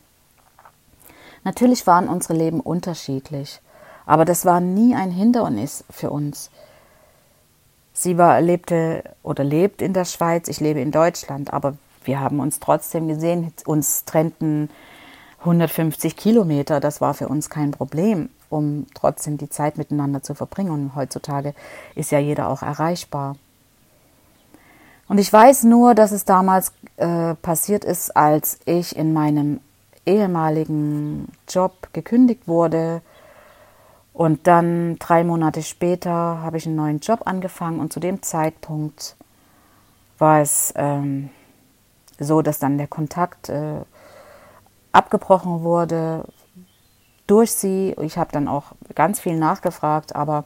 Natürlich 1.44 1.86
waren 1.86 2.08
unsere 2.08 2.34
Leben 2.34 2.60
unterschiedlich, 2.60 3.60
aber 4.06 4.24
das 4.24 4.44
war 4.44 4.60
nie 4.60 4.94
ein 4.94 5.10
Hindernis 5.10 5.84
für 5.90 6.10
uns. 6.10 6.50
Sie 7.92 8.18
war, 8.18 8.40
lebte 8.40 9.04
oder 9.22 9.44
lebt 9.44 9.82
in 9.82 9.92
der 9.92 10.04
Schweiz, 10.04 10.48
ich 10.48 10.60
lebe 10.60 10.80
in 10.80 10.90
Deutschland, 10.90 11.52
aber 11.52 11.74
wir 12.04 12.20
haben 12.20 12.40
uns 12.40 12.58
trotzdem 12.58 13.08
gesehen. 13.08 13.52
Uns 13.66 14.04
trennten 14.04 14.70
150 15.40 16.16
Kilometer, 16.16 16.80
das 16.80 17.00
war 17.00 17.14
für 17.14 17.28
uns 17.28 17.50
kein 17.50 17.72
Problem, 17.72 18.30
um 18.48 18.86
trotzdem 18.94 19.38
die 19.38 19.50
Zeit 19.50 19.76
miteinander 19.76 20.22
zu 20.22 20.34
verbringen. 20.34 20.70
Und 20.70 20.96
heutzutage 20.96 21.54
ist 21.94 22.10
ja 22.10 22.18
jeder 22.18 22.48
auch 22.48 22.62
erreichbar. 22.62 23.36
Und 25.08 25.18
ich 25.18 25.32
weiß 25.32 25.64
nur, 25.64 25.94
dass 25.94 26.12
es 26.12 26.24
damals 26.24 26.72
äh, 26.96 27.34
passiert 27.34 27.84
ist, 27.84 28.16
als 28.16 28.60
ich 28.64 28.96
in 28.96 29.12
meinem 29.12 29.60
ehemaligen 30.06 31.28
Job 31.48 31.88
gekündigt 31.92 32.48
wurde. 32.48 33.02
Und 34.12 34.46
dann 34.46 34.98
drei 34.98 35.24
Monate 35.24 35.62
später 35.62 36.10
habe 36.10 36.58
ich 36.58 36.66
einen 36.66 36.76
neuen 36.76 36.98
Job 36.98 37.22
angefangen 37.24 37.80
und 37.80 37.92
zu 37.92 38.00
dem 38.00 38.22
Zeitpunkt 38.22 39.16
war 40.18 40.40
es 40.40 40.72
ähm, 40.76 41.30
so, 42.18 42.42
dass 42.42 42.58
dann 42.58 42.78
der 42.78 42.88
Kontakt 42.88 43.48
äh, 43.48 43.80
abgebrochen 44.92 45.62
wurde 45.62 46.24
durch 47.26 47.52
sie. 47.52 47.96
Ich 48.00 48.18
habe 48.18 48.30
dann 48.32 48.48
auch 48.48 48.72
ganz 48.94 49.18
viel 49.18 49.36
nachgefragt, 49.36 50.14
aber 50.14 50.44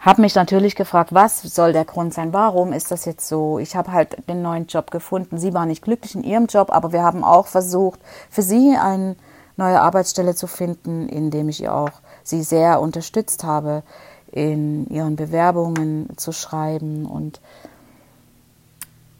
habe 0.00 0.22
mich 0.22 0.34
natürlich 0.34 0.76
gefragt, 0.76 1.12
was 1.12 1.42
soll 1.42 1.72
der 1.72 1.84
Grund 1.84 2.14
sein? 2.14 2.32
Warum 2.32 2.72
ist 2.72 2.90
das 2.90 3.04
jetzt 3.04 3.26
so? 3.28 3.58
Ich 3.58 3.76
habe 3.76 3.92
halt 3.92 4.28
den 4.28 4.42
neuen 4.42 4.66
Job 4.66 4.90
gefunden. 4.90 5.38
Sie 5.38 5.52
war 5.52 5.66
nicht 5.66 5.82
glücklich 5.82 6.14
in 6.14 6.22
ihrem 6.22 6.46
Job, 6.46 6.70
aber 6.70 6.92
wir 6.92 7.02
haben 7.02 7.24
auch 7.24 7.48
versucht, 7.48 8.00
für 8.30 8.42
sie 8.42 8.76
eine 8.76 9.16
neue 9.56 9.80
Arbeitsstelle 9.80 10.34
zu 10.34 10.46
finden, 10.46 11.08
indem 11.08 11.48
ich 11.48 11.62
ihr 11.62 11.74
auch 11.74 11.90
sie 12.28 12.42
sehr 12.42 12.80
unterstützt 12.80 13.44
habe, 13.44 13.82
in 14.30 14.88
ihren 14.88 15.16
Bewerbungen 15.16 16.16
zu 16.16 16.32
schreiben 16.32 17.06
und 17.06 17.40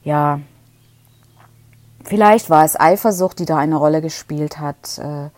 ja, 0.04 0.40
vielleicht 2.04 2.50
war 2.50 2.64
es 2.64 2.78
Eifersucht, 2.78 3.38
die 3.38 3.44
da 3.44 3.56
eine 3.56 3.76
Rolle 3.76 4.00
gespielt 4.00 4.58
hat. 4.58 4.98
Äh, 4.98 5.30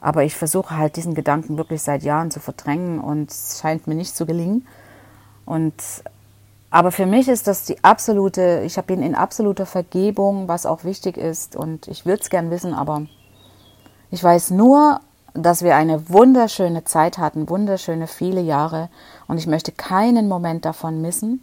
aber 0.00 0.24
ich 0.24 0.34
versuche 0.34 0.76
halt 0.76 0.96
diesen 0.96 1.14
Gedanken 1.14 1.58
wirklich 1.58 1.82
seit 1.82 2.02
Jahren 2.02 2.30
zu 2.30 2.40
verdrängen 2.40 2.98
und 2.98 3.30
es 3.30 3.60
scheint 3.60 3.86
mir 3.86 3.94
nicht 3.94 4.16
zu 4.16 4.26
gelingen. 4.26 4.66
Und 5.44 5.74
Aber 6.70 6.90
für 6.90 7.06
mich 7.06 7.28
ist 7.28 7.46
das 7.46 7.66
die 7.66 7.84
absolute, 7.84 8.62
ich 8.64 8.76
bin 8.82 9.02
in 9.02 9.14
absoluter 9.14 9.66
Vergebung, 9.66 10.48
was 10.48 10.64
auch 10.64 10.84
wichtig 10.84 11.18
ist. 11.18 11.54
Und 11.54 11.86
ich 11.86 12.06
würde 12.06 12.22
es 12.22 12.30
gern 12.30 12.50
wissen, 12.50 12.72
aber 12.72 13.02
ich 14.10 14.24
weiß 14.24 14.50
nur, 14.50 15.00
dass 15.34 15.62
wir 15.62 15.76
eine 15.76 16.08
wunderschöne 16.08 16.84
Zeit 16.84 17.18
hatten, 17.18 17.48
wunderschöne 17.48 18.06
viele 18.06 18.40
Jahre. 18.40 18.88
Und 19.28 19.38
ich 19.38 19.46
möchte 19.46 19.72
keinen 19.72 20.28
Moment 20.28 20.64
davon 20.64 21.00
missen. 21.00 21.42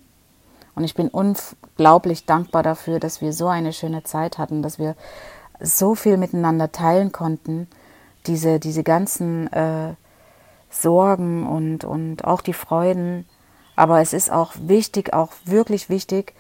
Und 0.75 0.83
ich 0.83 0.95
bin 0.95 1.09
unglaublich 1.09 2.25
dankbar 2.25 2.63
dafür, 2.63 2.99
dass 2.99 3.21
wir 3.21 3.33
so 3.33 3.47
eine 3.47 3.73
schöne 3.73 4.03
Zeit 4.03 4.37
hatten, 4.37 4.61
dass 4.61 4.79
wir 4.79 4.95
so 5.59 5.95
viel 5.95 6.17
miteinander 6.17 6.71
teilen 6.71 7.11
konnten. 7.11 7.67
Diese, 8.27 8.59
diese 8.59 8.83
ganzen 8.83 9.51
äh, 9.51 9.93
Sorgen 10.69 11.47
und, 11.47 11.83
und 11.83 12.25
auch 12.25 12.41
die 12.41 12.53
Freuden 12.53 13.25
aber 13.79 14.01
es 14.01 14.11
ist 14.11 14.29
auch 14.29 14.51
wichtig, 14.59 15.13
auch 15.13 15.31
wirklich 15.45 15.87
wichtig, 15.87 16.33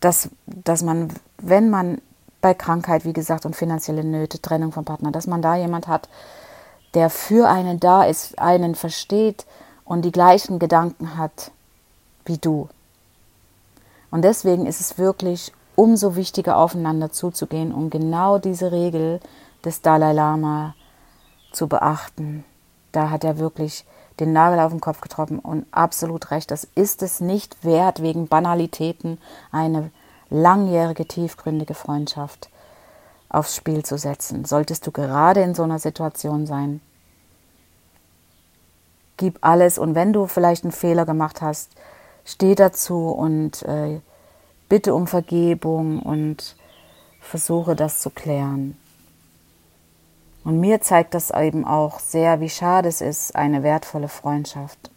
dass, 0.00 0.30
dass 0.46 0.82
man, 0.82 1.10
wenn 1.38 1.70
man 1.70 2.02
bei 2.40 2.54
Krankheit, 2.54 3.04
wie 3.04 3.12
gesagt, 3.12 3.46
und 3.46 3.54
finanzielle 3.54 4.02
Nöte, 4.02 4.42
Trennung 4.42 4.72
vom 4.72 4.84
Partner, 4.84 5.12
dass 5.12 5.28
man 5.28 5.42
da 5.42 5.54
jemand 5.54 5.86
hat, 5.86 6.08
der 6.96 7.10
für 7.10 7.48
einen 7.48 7.78
da 7.78 8.04
ist, 8.04 8.38
einen 8.38 8.74
versteht 8.74 9.46
und 9.84 10.02
die 10.02 10.12
gleichen 10.12 10.58
Gedanken 10.58 11.18
hat 11.18 11.52
wie 12.24 12.38
du. 12.38 12.68
Und 14.10 14.22
deswegen 14.22 14.66
ist 14.66 14.80
es 14.80 14.96
wirklich 14.96 15.52
umso 15.74 16.16
wichtiger, 16.16 16.56
aufeinander 16.56 17.12
zuzugehen, 17.12 17.72
um 17.72 17.90
genau 17.90 18.38
diese 18.38 18.72
Regel 18.72 19.20
des 19.62 19.82
Dalai 19.82 20.14
Lama 20.14 20.74
zu 21.52 21.68
beachten. 21.68 22.44
Da 22.92 23.10
hat 23.10 23.24
er 23.24 23.38
wirklich 23.38 23.84
den 24.18 24.32
Nagel 24.32 24.58
auf 24.60 24.72
den 24.72 24.80
Kopf 24.80 25.02
getroffen 25.02 25.38
und 25.38 25.66
absolut 25.72 26.30
recht. 26.30 26.50
Das 26.50 26.66
ist 26.74 27.02
es 27.02 27.20
nicht 27.20 27.62
wert, 27.62 28.00
wegen 28.00 28.26
Banalitäten 28.26 29.18
eine 29.52 29.90
langjährige, 30.30 31.06
tiefgründige 31.06 31.74
Freundschaft 31.74 32.48
aufs 33.28 33.56
Spiel 33.56 33.84
zu 33.84 33.98
setzen. 33.98 34.44
Solltest 34.44 34.86
du 34.86 34.92
gerade 34.92 35.42
in 35.42 35.54
so 35.54 35.62
einer 35.62 35.78
Situation 35.78 36.46
sein, 36.46 36.80
gib 39.16 39.38
alles 39.40 39.78
und 39.78 39.94
wenn 39.94 40.12
du 40.12 40.26
vielleicht 40.26 40.64
einen 40.64 40.72
Fehler 40.72 41.06
gemacht 41.06 41.42
hast, 41.42 41.70
steh 42.24 42.54
dazu 42.54 43.08
und 43.08 43.62
äh, 43.62 44.00
bitte 44.68 44.94
um 44.94 45.06
Vergebung 45.06 46.00
und 46.00 46.56
versuche 47.20 47.76
das 47.76 48.00
zu 48.00 48.10
klären. 48.10 48.76
Und 50.44 50.60
mir 50.60 50.80
zeigt 50.80 51.14
das 51.14 51.30
eben 51.30 51.64
auch 51.64 51.98
sehr, 51.98 52.40
wie 52.40 52.50
schade 52.50 52.88
es 52.88 53.00
ist, 53.00 53.34
eine 53.34 53.62
wertvolle 53.62 54.08
Freundschaft 54.08 54.90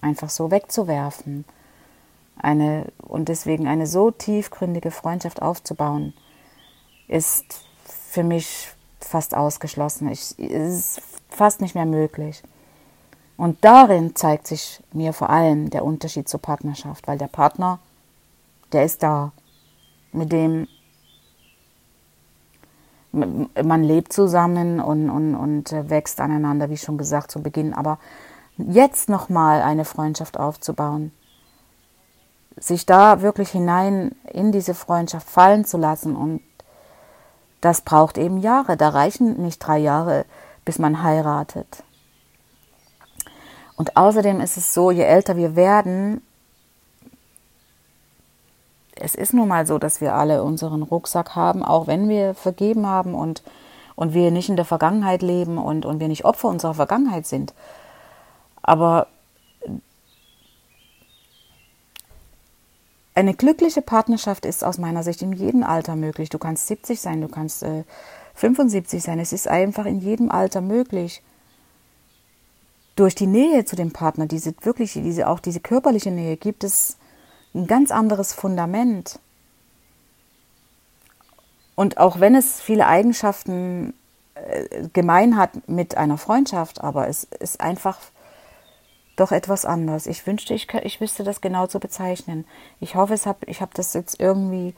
einfach 0.00 0.30
so 0.30 0.50
wegzuwerfen. 0.50 1.44
Eine, 2.38 2.86
und 2.98 3.28
deswegen 3.28 3.66
eine 3.66 3.86
so 3.86 4.10
tiefgründige 4.10 4.90
Freundschaft 4.90 5.42
aufzubauen, 5.42 6.12
ist 7.08 7.65
für 8.16 8.24
mich 8.24 8.68
fast 8.98 9.34
ausgeschlossen. 9.34 10.08
Es 10.08 10.32
ist 10.32 11.02
fast 11.28 11.60
nicht 11.60 11.74
mehr 11.74 11.84
möglich. 11.84 12.42
Und 13.36 13.62
darin 13.62 14.16
zeigt 14.16 14.46
sich 14.46 14.82
mir 14.94 15.12
vor 15.12 15.28
allem 15.28 15.68
der 15.68 15.84
Unterschied 15.84 16.26
zur 16.26 16.40
Partnerschaft, 16.40 17.06
weil 17.06 17.18
der 17.18 17.26
Partner, 17.26 17.78
der 18.72 18.86
ist 18.86 19.02
da, 19.02 19.32
mit 20.12 20.32
dem 20.32 20.66
man 23.12 23.84
lebt 23.84 24.14
zusammen 24.14 24.80
und, 24.80 25.10
und, 25.10 25.34
und 25.34 25.72
wächst 25.90 26.18
aneinander, 26.18 26.70
wie 26.70 26.76
schon 26.78 26.96
gesagt 26.96 27.30
zu 27.30 27.42
Beginn. 27.42 27.74
Aber 27.74 27.98
jetzt 28.56 29.10
nochmal 29.10 29.60
eine 29.60 29.84
Freundschaft 29.84 30.38
aufzubauen, 30.38 31.12
sich 32.56 32.86
da 32.86 33.20
wirklich 33.20 33.50
hinein 33.50 34.12
in 34.32 34.52
diese 34.52 34.74
Freundschaft 34.74 35.28
fallen 35.28 35.66
zu 35.66 35.76
lassen 35.76 36.16
und 36.16 36.40
das 37.60 37.80
braucht 37.80 38.18
eben 38.18 38.38
Jahre. 38.38 38.76
Da 38.76 38.90
reichen 38.90 39.42
nicht 39.42 39.58
drei 39.58 39.78
Jahre, 39.78 40.24
bis 40.64 40.78
man 40.78 41.02
heiratet. 41.02 41.82
Und 43.76 43.96
außerdem 43.96 44.40
ist 44.40 44.56
es 44.56 44.72
so, 44.72 44.90
je 44.90 45.02
älter 45.02 45.36
wir 45.36 45.54
werden, 45.54 46.22
es 48.98 49.14
ist 49.14 49.34
nun 49.34 49.48
mal 49.48 49.66
so, 49.66 49.78
dass 49.78 50.00
wir 50.00 50.14
alle 50.14 50.42
unseren 50.42 50.82
Rucksack 50.82 51.36
haben, 51.36 51.62
auch 51.62 51.86
wenn 51.86 52.08
wir 52.08 52.34
vergeben 52.34 52.86
haben 52.86 53.14
und, 53.14 53.42
und 53.94 54.14
wir 54.14 54.30
nicht 54.30 54.48
in 54.48 54.56
der 54.56 54.64
Vergangenheit 54.64 55.20
leben 55.20 55.58
und, 55.58 55.84
und 55.84 56.00
wir 56.00 56.08
nicht 56.08 56.24
Opfer 56.24 56.48
unserer 56.48 56.74
Vergangenheit 56.74 57.26
sind. 57.26 57.52
Aber 58.62 59.08
eine 63.16 63.34
glückliche 63.34 63.80
Partnerschaft 63.80 64.44
ist 64.44 64.62
aus 64.62 64.76
meiner 64.76 65.02
Sicht 65.02 65.22
in 65.22 65.32
jedem 65.32 65.62
Alter 65.62 65.96
möglich. 65.96 66.28
Du 66.28 66.38
kannst 66.38 66.66
70 66.66 67.00
sein, 67.00 67.22
du 67.22 67.28
kannst 67.28 67.62
äh, 67.62 67.84
75 68.34 69.02
sein. 69.02 69.18
Es 69.18 69.32
ist 69.32 69.48
einfach 69.48 69.86
in 69.86 70.00
jedem 70.00 70.30
Alter 70.30 70.60
möglich. 70.60 71.22
Durch 72.94 73.14
die 73.14 73.26
Nähe 73.26 73.64
zu 73.64 73.74
dem 73.74 73.90
Partner, 73.90 74.26
diese 74.26 74.54
wirklich, 74.60 74.92
diese 74.92 75.28
auch 75.28 75.40
diese 75.40 75.60
körperliche 75.60 76.10
Nähe, 76.10 76.36
gibt 76.36 76.62
es 76.62 76.98
ein 77.54 77.66
ganz 77.66 77.90
anderes 77.90 78.34
Fundament. 78.34 79.18
Und 81.74 81.96
auch 81.96 82.20
wenn 82.20 82.34
es 82.34 82.60
viele 82.60 82.86
Eigenschaften 82.86 83.94
äh, 84.34 84.88
gemein 84.92 85.38
hat 85.38 85.68
mit 85.68 85.96
einer 85.96 86.18
Freundschaft, 86.18 86.82
aber 86.82 87.08
es 87.08 87.24
ist 87.24 87.62
einfach 87.62 87.98
doch 89.16 89.32
etwas 89.32 89.64
anders. 89.64 90.06
Ich 90.06 90.26
wünschte, 90.26 90.54
ich, 90.54 90.72
ich 90.72 91.00
wüsste 91.00 91.24
das 91.24 91.40
genau 91.40 91.66
zu 91.66 91.80
bezeichnen. 91.80 92.46
Ich 92.80 92.94
hoffe, 92.94 93.14
es 93.14 93.26
hab, 93.26 93.48
ich 93.48 93.60
habe 93.60 93.72
das 93.74 93.94
jetzt 93.94 94.20
irgendwie 94.20 94.74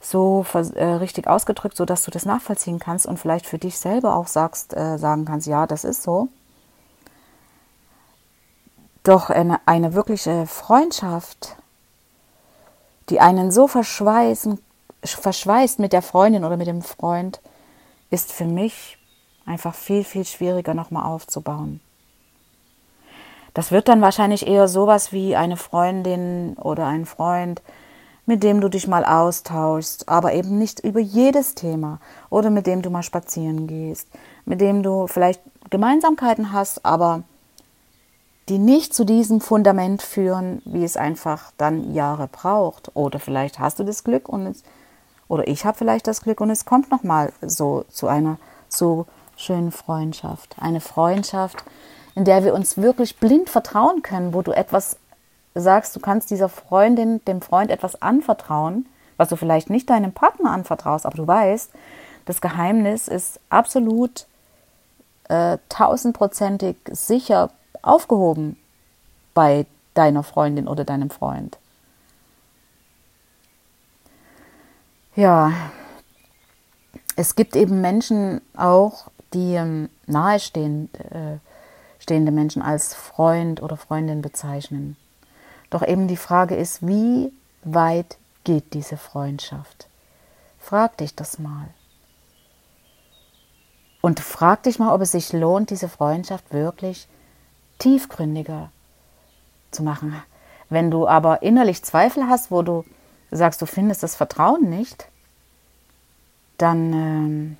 so 0.00 0.44
äh, 0.52 0.84
richtig 0.84 1.26
ausgedrückt, 1.26 1.76
sodass 1.76 2.04
du 2.04 2.10
das 2.10 2.24
nachvollziehen 2.24 2.78
kannst 2.78 3.06
und 3.06 3.18
vielleicht 3.18 3.46
für 3.46 3.58
dich 3.58 3.78
selber 3.78 4.16
auch 4.16 4.26
sagst, 4.26 4.76
äh, 4.76 4.98
sagen 4.98 5.24
kannst, 5.24 5.46
ja, 5.46 5.66
das 5.66 5.84
ist 5.84 6.02
so. 6.02 6.28
Doch 9.02 9.30
eine, 9.30 9.60
eine 9.66 9.94
wirkliche 9.94 10.46
Freundschaft 10.46 11.56
die 13.08 13.20
einen 13.20 13.50
so 13.50 13.68
verschweißen, 13.68 14.58
verschweißt 15.02 15.78
mit 15.78 15.92
der 15.92 16.02
Freundin 16.02 16.44
oder 16.44 16.56
mit 16.56 16.66
dem 16.66 16.82
Freund, 16.82 17.40
ist 18.10 18.32
für 18.32 18.46
mich 18.46 18.98
einfach 19.46 19.74
viel, 19.74 20.04
viel 20.04 20.24
schwieriger 20.24 20.74
nochmal 20.74 21.04
aufzubauen. 21.04 21.80
Das 23.54 23.70
wird 23.70 23.88
dann 23.88 24.02
wahrscheinlich 24.02 24.46
eher 24.46 24.68
sowas 24.68 25.12
wie 25.12 25.36
eine 25.36 25.56
Freundin 25.56 26.54
oder 26.54 26.86
ein 26.86 27.06
Freund, 27.06 27.62
mit 28.26 28.42
dem 28.42 28.60
du 28.60 28.68
dich 28.68 28.88
mal 28.88 29.04
austauschst, 29.04 30.08
aber 30.08 30.32
eben 30.32 30.58
nicht 30.58 30.80
über 30.80 31.00
jedes 31.00 31.54
Thema 31.54 32.00
oder 32.30 32.50
mit 32.50 32.66
dem 32.66 32.82
du 32.82 32.90
mal 32.90 33.02
spazieren 33.02 33.66
gehst, 33.66 34.08
mit 34.44 34.60
dem 34.60 34.82
du 34.82 35.06
vielleicht 35.06 35.40
Gemeinsamkeiten 35.70 36.52
hast, 36.52 36.84
aber 36.84 37.22
die 38.48 38.58
nicht 38.58 38.92
zu 38.92 39.04
diesem 39.04 39.40
Fundament 39.40 40.02
führen, 40.02 40.60
wie 40.64 40.84
es 40.84 40.96
einfach 40.96 41.52
dann 41.56 41.94
Jahre 41.94 42.28
braucht. 42.28 42.90
Oder 42.94 43.18
vielleicht 43.18 43.58
hast 43.58 43.78
du 43.78 43.84
das 43.84 44.04
Glück 44.04 44.28
und 44.28 44.46
es, 44.46 44.62
oder 45.28 45.48
ich 45.48 45.64
habe 45.64 45.78
vielleicht 45.78 46.06
das 46.06 46.22
Glück 46.22 46.40
und 46.40 46.50
es 46.50 46.64
kommt 46.66 46.90
noch 46.90 47.02
mal 47.02 47.32
so 47.40 47.84
zu 47.88 48.06
einer 48.06 48.38
so 48.68 49.06
schönen 49.36 49.72
Freundschaft, 49.72 50.56
eine 50.60 50.80
Freundschaft, 50.80 51.64
in 52.14 52.24
der 52.24 52.44
wir 52.44 52.54
uns 52.54 52.76
wirklich 52.76 53.16
blind 53.18 53.50
vertrauen 53.50 54.02
können, 54.02 54.34
wo 54.34 54.42
du 54.42 54.52
etwas 54.52 54.96
sagst, 55.54 55.94
du 55.94 56.00
kannst 56.00 56.30
dieser 56.30 56.48
Freundin, 56.48 57.24
dem 57.24 57.40
Freund 57.40 57.70
etwas 57.70 58.00
anvertrauen, 58.02 58.86
was 59.16 59.28
du 59.28 59.36
vielleicht 59.36 59.70
nicht 59.70 59.90
deinem 59.90 60.12
Partner 60.12 60.50
anvertraust, 60.50 61.06
aber 61.06 61.16
du 61.16 61.26
weißt, 61.26 61.70
das 62.26 62.40
Geheimnis 62.40 63.08
ist 63.08 63.40
absolut 63.50 64.26
äh, 65.28 65.58
tausendprozentig 65.68 66.76
sicher 66.90 67.50
aufgehoben 67.82 68.56
bei 69.34 69.66
deiner 69.94 70.22
Freundin 70.22 70.68
oder 70.68 70.84
deinem 70.84 71.10
Freund. 71.10 71.58
Ja, 75.14 75.52
es 77.16 77.36
gibt 77.36 77.54
eben 77.54 77.80
Menschen 77.80 78.40
auch, 78.56 79.10
die 79.32 79.54
ähm, 79.54 79.88
nahestehende 80.06 80.98
äh, 80.98 81.53
Menschen 82.10 82.62
als 82.62 82.94
Freund 82.94 83.62
oder 83.62 83.76
Freundin 83.76 84.22
bezeichnen. 84.22 84.96
Doch 85.70 85.86
eben 85.86 86.08
die 86.08 86.16
Frage 86.16 86.54
ist, 86.54 86.86
wie 86.86 87.32
weit 87.62 88.16
geht 88.44 88.74
diese 88.74 88.96
Freundschaft? 88.96 89.88
Frag 90.58 90.96
dich 90.98 91.14
das 91.14 91.38
mal. 91.38 91.68
Und 94.00 94.20
frag 94.20 94.62
dich 94.64 94.78
mal, 94.78 94.94
ob 94.94 95.00
es 95.00 95.12
sich 95.12 95.32
lohnt, 95.32 95.70
diese 95.70 95.88
Freundschaft 95.88 96.52
wirklich 96.52 97.08
tiefgründiger 97.78 98.70
zu 99.70 99.82
machen. 99.82 100.14
Wenn 100.68 100.90
du 100.90 101.08
aber 101.08 101.42
innerlich 101.42 101.82
Zweifel 101.82 102.28
hast, 102.28 102.50
wo 102.50 102.62
du 102.62 102.84
sagst, 103.30 103.60
du 103.62 103.66
findest 103.66 104.02
das 104.02 104.14
Vertrauen 104.14 104.68
nicht, 104.68 105.08
dann, 106.58 106.92
ähm, 106.92 107.56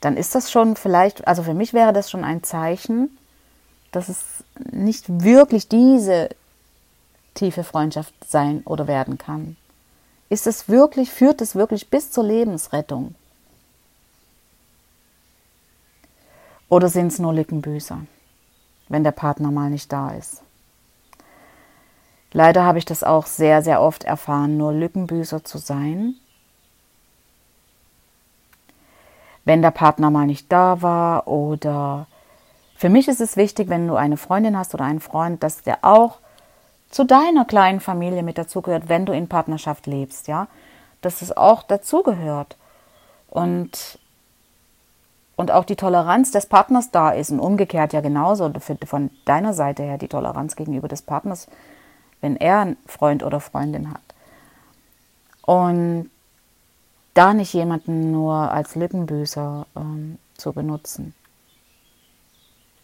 dann 0.00 0.16
ist 0.16 0.34
das 0.34 0.50
schon 0.50 0.76
vielleicht, 0.76 1.26
also 1.26 1.42
für 1.42 1.54
mich 1.54 1.72
wäre 1.72 1.92
das 1.92 2.10
schon 2.10 2.24
ein 2.24 2.42
Zeichen, 2.42 3.16
dass 3.92 4.08
es 4.08 4.44
nicht 4.70 5.22
wirklich 5.22 5.68
diese 5.68 6.28
tiefe 7.34 7.64
Freundschaft 7.64 8.14
sein 8.26 8.62
oder 8.64 8.86
werden 8.86 9.18
kann? 9.18 9.56
Ist 10.28 10.46
es 10.46 10.68
wirklich, 10.68 11.10
führt 11.10 11.40
es 11.40 11.54
wirklich 11.54 11.88
bis 11.88 12.10
zur 12.10 12.24
Lebensrettung? 12.24 13.14
Oder 16.68 16.88
sind 16.88 17.08
es 17.08 17.18
nur 17.18 17.32
Lückenbüßer, 17.32 18.00
wenn 18.88 19.04
der 19.04 19.12
Partner 19.12 19.50
mal 19.50 19.70
nicht 19.70 19.90
da 19.90 20.10
ist? 20.10 20.42
Leider 22.32 22.64
habe 22.64 22.78
ich 22.78 22.84
das 22.84 23.02
auch 23.02 23.24
sehr, 23.24 23.62
sehr 23.62 23.80
oft 23.80 24.04
erfahren, 24.04 24.58
nur 24.58 24.72
Lückenbüßer 24.72 25.44
zu 25.44 25.56
sein, 25.56 26.16
wenn 29.48 29.62
der 29.62 29.70
Partner 29.70 30.10
mal 30.10 30.26
nicht 30.26 30.52
da 30.52 30.82
war 30.82 31.26
oder 31.26 32.06
für 32.76 32.90
mich 32.90 33.08
ist 33.08 33.22
es 33.22 33.38
wichtig, 33.38 33.70
wenn 33.70 33.88
du 33.88 33.96
eine 33.96 34.18
Freundin 34.18 34.58
hast 34.58 34.74
oder 34.74 34.84
einen 34.84 35.00
Freund, 35.00 35.42
dass 35.42 35.62
der 35.62 35.78
auch 35.80 36.18
zu 36.90 37.04
deiner 37.04 37.46
kleinen 37.46 37.80
Familie 37.80 38.22
mit 38.22 38.36
dazugehört, 38.36 38.90
wenn 38.90 39.06
du 39.06 39.14
in 39.14 39.26
Partnerschaft 39.26 39.86
lebst, 39.86 40.28
ja, 40.28 40.48
dass 41.00 41.22
es 41.22 41.34
auch 41.34 41.62
dazugehört. 41.62 42.58
Und 43.30 43.98
und 45.36 45.50
auch 45.50 45.64
die 45.64 45.76
Toleranz 45.76 46.30
des 46.30 46.44
Partners 46.44 46.90
da 46.90 47.10
ist 47.10 47.30
und 47.30 47.40
umgekehrt 47.40 47.94
ja 47.94 48.02
genauso. 48.02 48.52
Von 48.84 49.10
deiner 49.24 49.54
Seite 49.54 49.82
her 49.82 49.96
die 49.96 50.08
Toleranz 50.08 50.56
gegenüber 50.56 50.88
des 50.88 51.00
Partners, 51.00 51.46
wenn 52.20 52.36
er 52.36 52.60
einen 52.60 52.76
Freund 52.86 53.22
oder 53.22 53.40
Freundin 53.40 53.94
hat. 53.94 54.02
Und 55.46 56.10
da 57.18 57.34
nicht 57.34 57.52
jemanden 57.52 58.12
nur 58.12 58.52
als 58.52 58.76
Lippenbüßer 58.76 59.66
ähm, 59.74 60.18
zu 60.36 60.52
benutzen. 60.52 61.14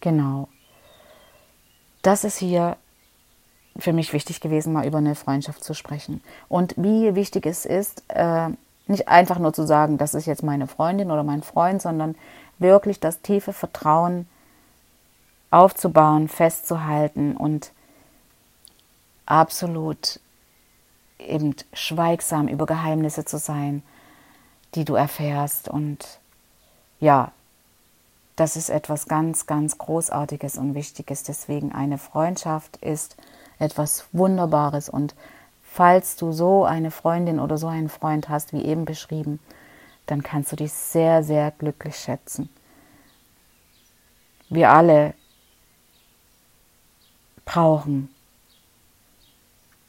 Genau. 0.00 0.48
Das 2.02 2.24
ist 2.24 2.38
hier 2.38 2.76
für 3.78 3.92
mich 3.92 4.12
wichtig 4.12 4.40
gewesen, 4.40 4.72
mal 4.72 4.86
über 4.86 4.98
eine 4.98 5.14
Freundschaft 5.14 5.62
zu 5.62 5.72
sprechen. 5.72 6.20
Und 6.48 6.74
wie 6.76 7.14
wichtig 7.14 7.46
es 7.46 7.64
ist, 7.64 8.02
äh, 8.08 8.48
nicht 8.88 9.06
einfach 9.06 9.38
nur 9.38 9.52
zu 9.52 9.64
sagen, 9.66 9.98
das 9.98 10.14
ist 10.14 10.26
jetzt 10.26 10.42
meine 10.42 10.66
Freundin 10.66 11.12
oder 11.12 11.22
mein 11.22 11.42
Freund, 11.42 11.80
sondern 11.80 12.16
wirklich 12.58 12.98
das 12.98 13.20
tiefe 13.20 13.52
Vertrauen 13.52 14.28
aufzubauen, 15.52 16.26
festzuhalten 16.26 17.36
und 17.36 17.70
absolut 19.26 20.18
eben 21.20 21.54
schweigsam 21.72 22.48
über 22.48 22.66
Geheimnisse 22.66 23.24
zu 23.24 23.38
sein, 23.38 23.84
die 24.74 24.84
du 24.84 24.94
erfährst. 24.94 25.68
Und 25.68 26.20
ja, 27.00 27.32
das 28.36 28.56
ist 28.56 28.68
etwas 28.68 29.06
ganz, 29.06 29.46
ganz 29.46 29.78
Großartiges 29.78 30.58
und 30.58 30.74
Wichtiges. 30.74 31.22
Deswegen 31.22 31.72
eine 31.72 31.98
Freundschaft 31.98 32.76
ist 32.78 33.16
etwas 33.58 34.06
Wunderbares. 34.12 34.88
Und 34.88 35.14
falls 35.62 36.16
du 36.16 36.32
so 36.32 36.64
eine 36.64 36.90
Freundin 36.90 37.38
oder 37.38 37.58
so 37.58 37.68
einen 37.68 37.88
Freund 37.88 38.28
hast, 38.28 38.52
wie 38.52 38.64
eben 38.64 38.84
beschrieben, 38.84 39.38
dann 40.06 40.22
kannst 40.22 40.52
du 40.52 40.56
dich 40.56 40.72
sehr, 40.72 41.22
sehr 41.22 41.50
glücklich 41.52 41.96
schätzen. 41.96 42.48
Wir 44.50 44.70
alle 44.70 45.14
brauchen 47.44 48.14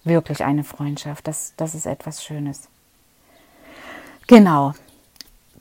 wirklich 0.04 0.44
eine 0.44 0.64
Freundschaft. 0.64 1.28
Das, 1.28 1.54
das 1.58 1.76
ist 1.76 1.86
etwas 1.86 2.24
Schönes. 2.24 2.70
Genau, 4.28 4.74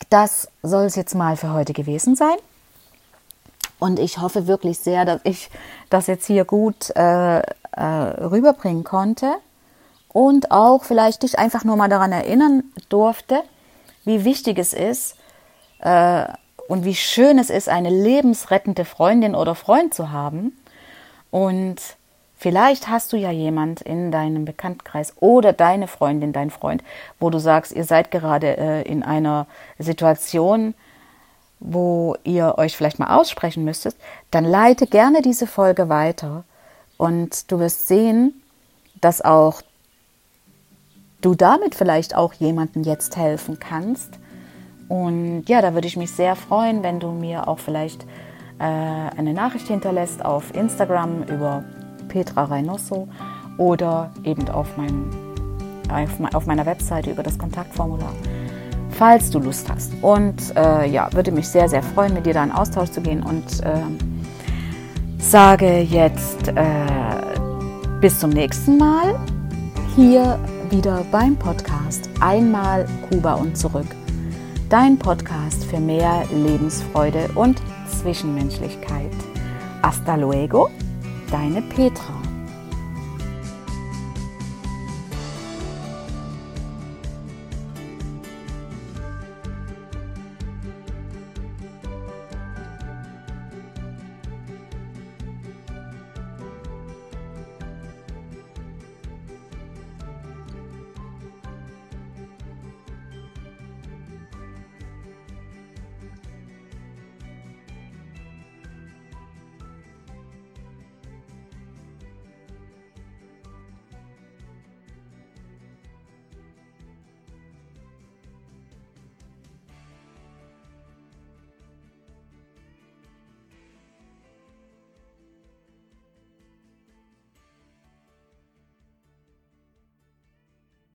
das 0.09 0.49
soll 0.63 0.85
es 0.85 0.97
jetzt 0.97 1.15
mal 1.15 1.37
für 1.37 1.53
heute 1.53 1.73
gewesen 1.75 2.17
sein. 2.17 2.37
Und 3.79 3.99
ich 3.99 4.19
hoffe 4.19 4.47
wirklich 4.47 4.79
sehr, 4.79 5.05
dass 5.05 5.21
ich 5.25 5.51
das 5.91 6.07
jetzt 6.07 6.27
hier 6.27 6.47
gut 6.47 6.89
äh, 6.97 7.41
äh, 7.41 7.43
rüberbringen 7.83 8.85
konnte 8.85 9.35
und 10.09 10.51
auch 10.51 10.85
vielleicht 10.85 11.25
dich 11.25 11.39
einfach 11.39 11.65
nur 11.65 11.77
mal 11.77 11.89
daran 11.89 12.13
erinnern 12.13 12.63
durfte, 12.89 13.43
wie 14.05 14.25
wichtig 14.25 14.59
es 14.59 14.73
ist 14.73 15.17
äh, 15.81 16.25
und 16.69 16.85
wie 16.85 16.95
schön 16.95 17.39
es 17.39 17.51
ist, 17.51 17.69
eine 17.69 17.91
lebensrettende 17.91 18.87
Freundin 18.87 19.35
oder 19.35 19.55
Freund 19.55 19.93
zu 19.93 20.11
haben. 20.11 20.57
Und 21.31 21.77
vielleicht 22.37 22.89
hast 22.89 23.13
du 23.13 23.17
ja 23.17 23.31
jemand 23.31 23.81
in 23.81 24.11
deinem 24.11 24.45
Bekanntenkreis 24.45 25.15
oder 25.21 25.53
deine 25.53 25.89
Freundin, 25.89 26.33
dein 26.33 26.51
Freund, 26.51 26.83
wo 27.21 27.31
du 27.31 27.39
sagst, 27.39 27.73
ihr 27.73 27.85
seid 27.85 28.11
gerade 28.11 28.57
äh, 28.57 28.83
in 28.83 29.03
einer 29.03 29.47
Situation, 29.79 30.75
wo 31.61 32.17
ihr 32.25 32.59
euch 32.59 32.77
vielleicht 32.77 32.99
mal 32.99 33.17
aussprechen 33.17 33.65
müsstet, 33.65 33.97
dann 34.31 34.45
leite 34.45 34.87
gerne 34.87 35.23
diese 35.23 35.47
Folge 35.47 35.89
weiter 35.89 36.45
und 36.97 37.51
du 37.51 37.59
wirst 37.59 37.89
sehen, 37.89 38.43
dass 39.01 39.23
auch 39.23 39.63
du 41.21 41.35
damit 41.35 41.75
vielleicht 41.75 42.15
auch 42.15 42.35
jemandem 42.35 42.83
jetzt 42.83 43.17
helfen 43.17 43.59
kannst. 43.59 44.19
Und 44.89 45.45
ja, 45.49 45.63
da 45.63 45.75
würde 45.75 45.87
ich 45.87 45.97
mich 45.97 46.13
sehr 46.13 46.37
freuen, 46.37 46.83
wenn 46.83 47.01
du 47.01 47.11
mir 47.11 47.49
auch 47.49 47.59
vielleicht 47.59 48.05
äh, 48.59 48.65
eine 48.65 49.33
Nachricht 49.33 49.67
hinterlässt 49.69 50.25
auf 50.25 50.55
Instagram 50.55 51.23
über 51.25 51.65
Petra 52.15 52.45
Reynoso 52.45 53.09
oder 53.59 54.13
eben 54.23 54.49
auf, 54.49 54.77
meinem, 54.77 55.11
auf 56.33 56.47
meiner 56.47 56.65
Webseite 56.65 57.11
über 57.11 57.25
das 57.25 57.37
Kontaktformular 57.37 58.13
falls 58.95 59.29
du 59.31 59.41
Lust 59.41 59.69
hast. 59.69 59.93
Und 60.03 60.55
äh, 60.57 60.87
ja, 60.89 61.13
würde 61.13 61.33
mich 61.33 61.49
sehr, 61.49 61.69
sehr 61.69 61.83
freuen, 61.83 62.15
mit 62.15 62.27
dir 62.27 62.35
da 62.35 62.45
in 62.45 62.53
Austausch 62.53 62.91
zu 62.91 63.01
gehen 63.01 63.25
und 63.25 63.61
äh, 63.65 63.81
sage 65.19 65.81
jetzt 65.81 66.47
äh, 66.47 66.55
bis 68.01 68.21
zum 68.21 68.31
nächsten 68.31 68.79
Mal 68.79 69.19
hier 69.97 70.39
wieder 70.71 71.05
beim 71.11 71.35
Podcast 71.35 72.09
Einmal 72.21 72.87
Kuba 73.11 73.35
und 73.35 73.59
zurück. 73.59 73.89
Dein 74.69 74.97
Podcast 74.97 75.65
für 75.65 75.81
mehr 75.81 76.23
Lebensfreude 76.33 77.31
und 77.35 77.61
Zwischenmenschlichkeit. 78.01 79.11
Hasta 79.83 80.15
luego, 80.15 80.71
deine 81.35 81.61
Petra. 81.63 82.24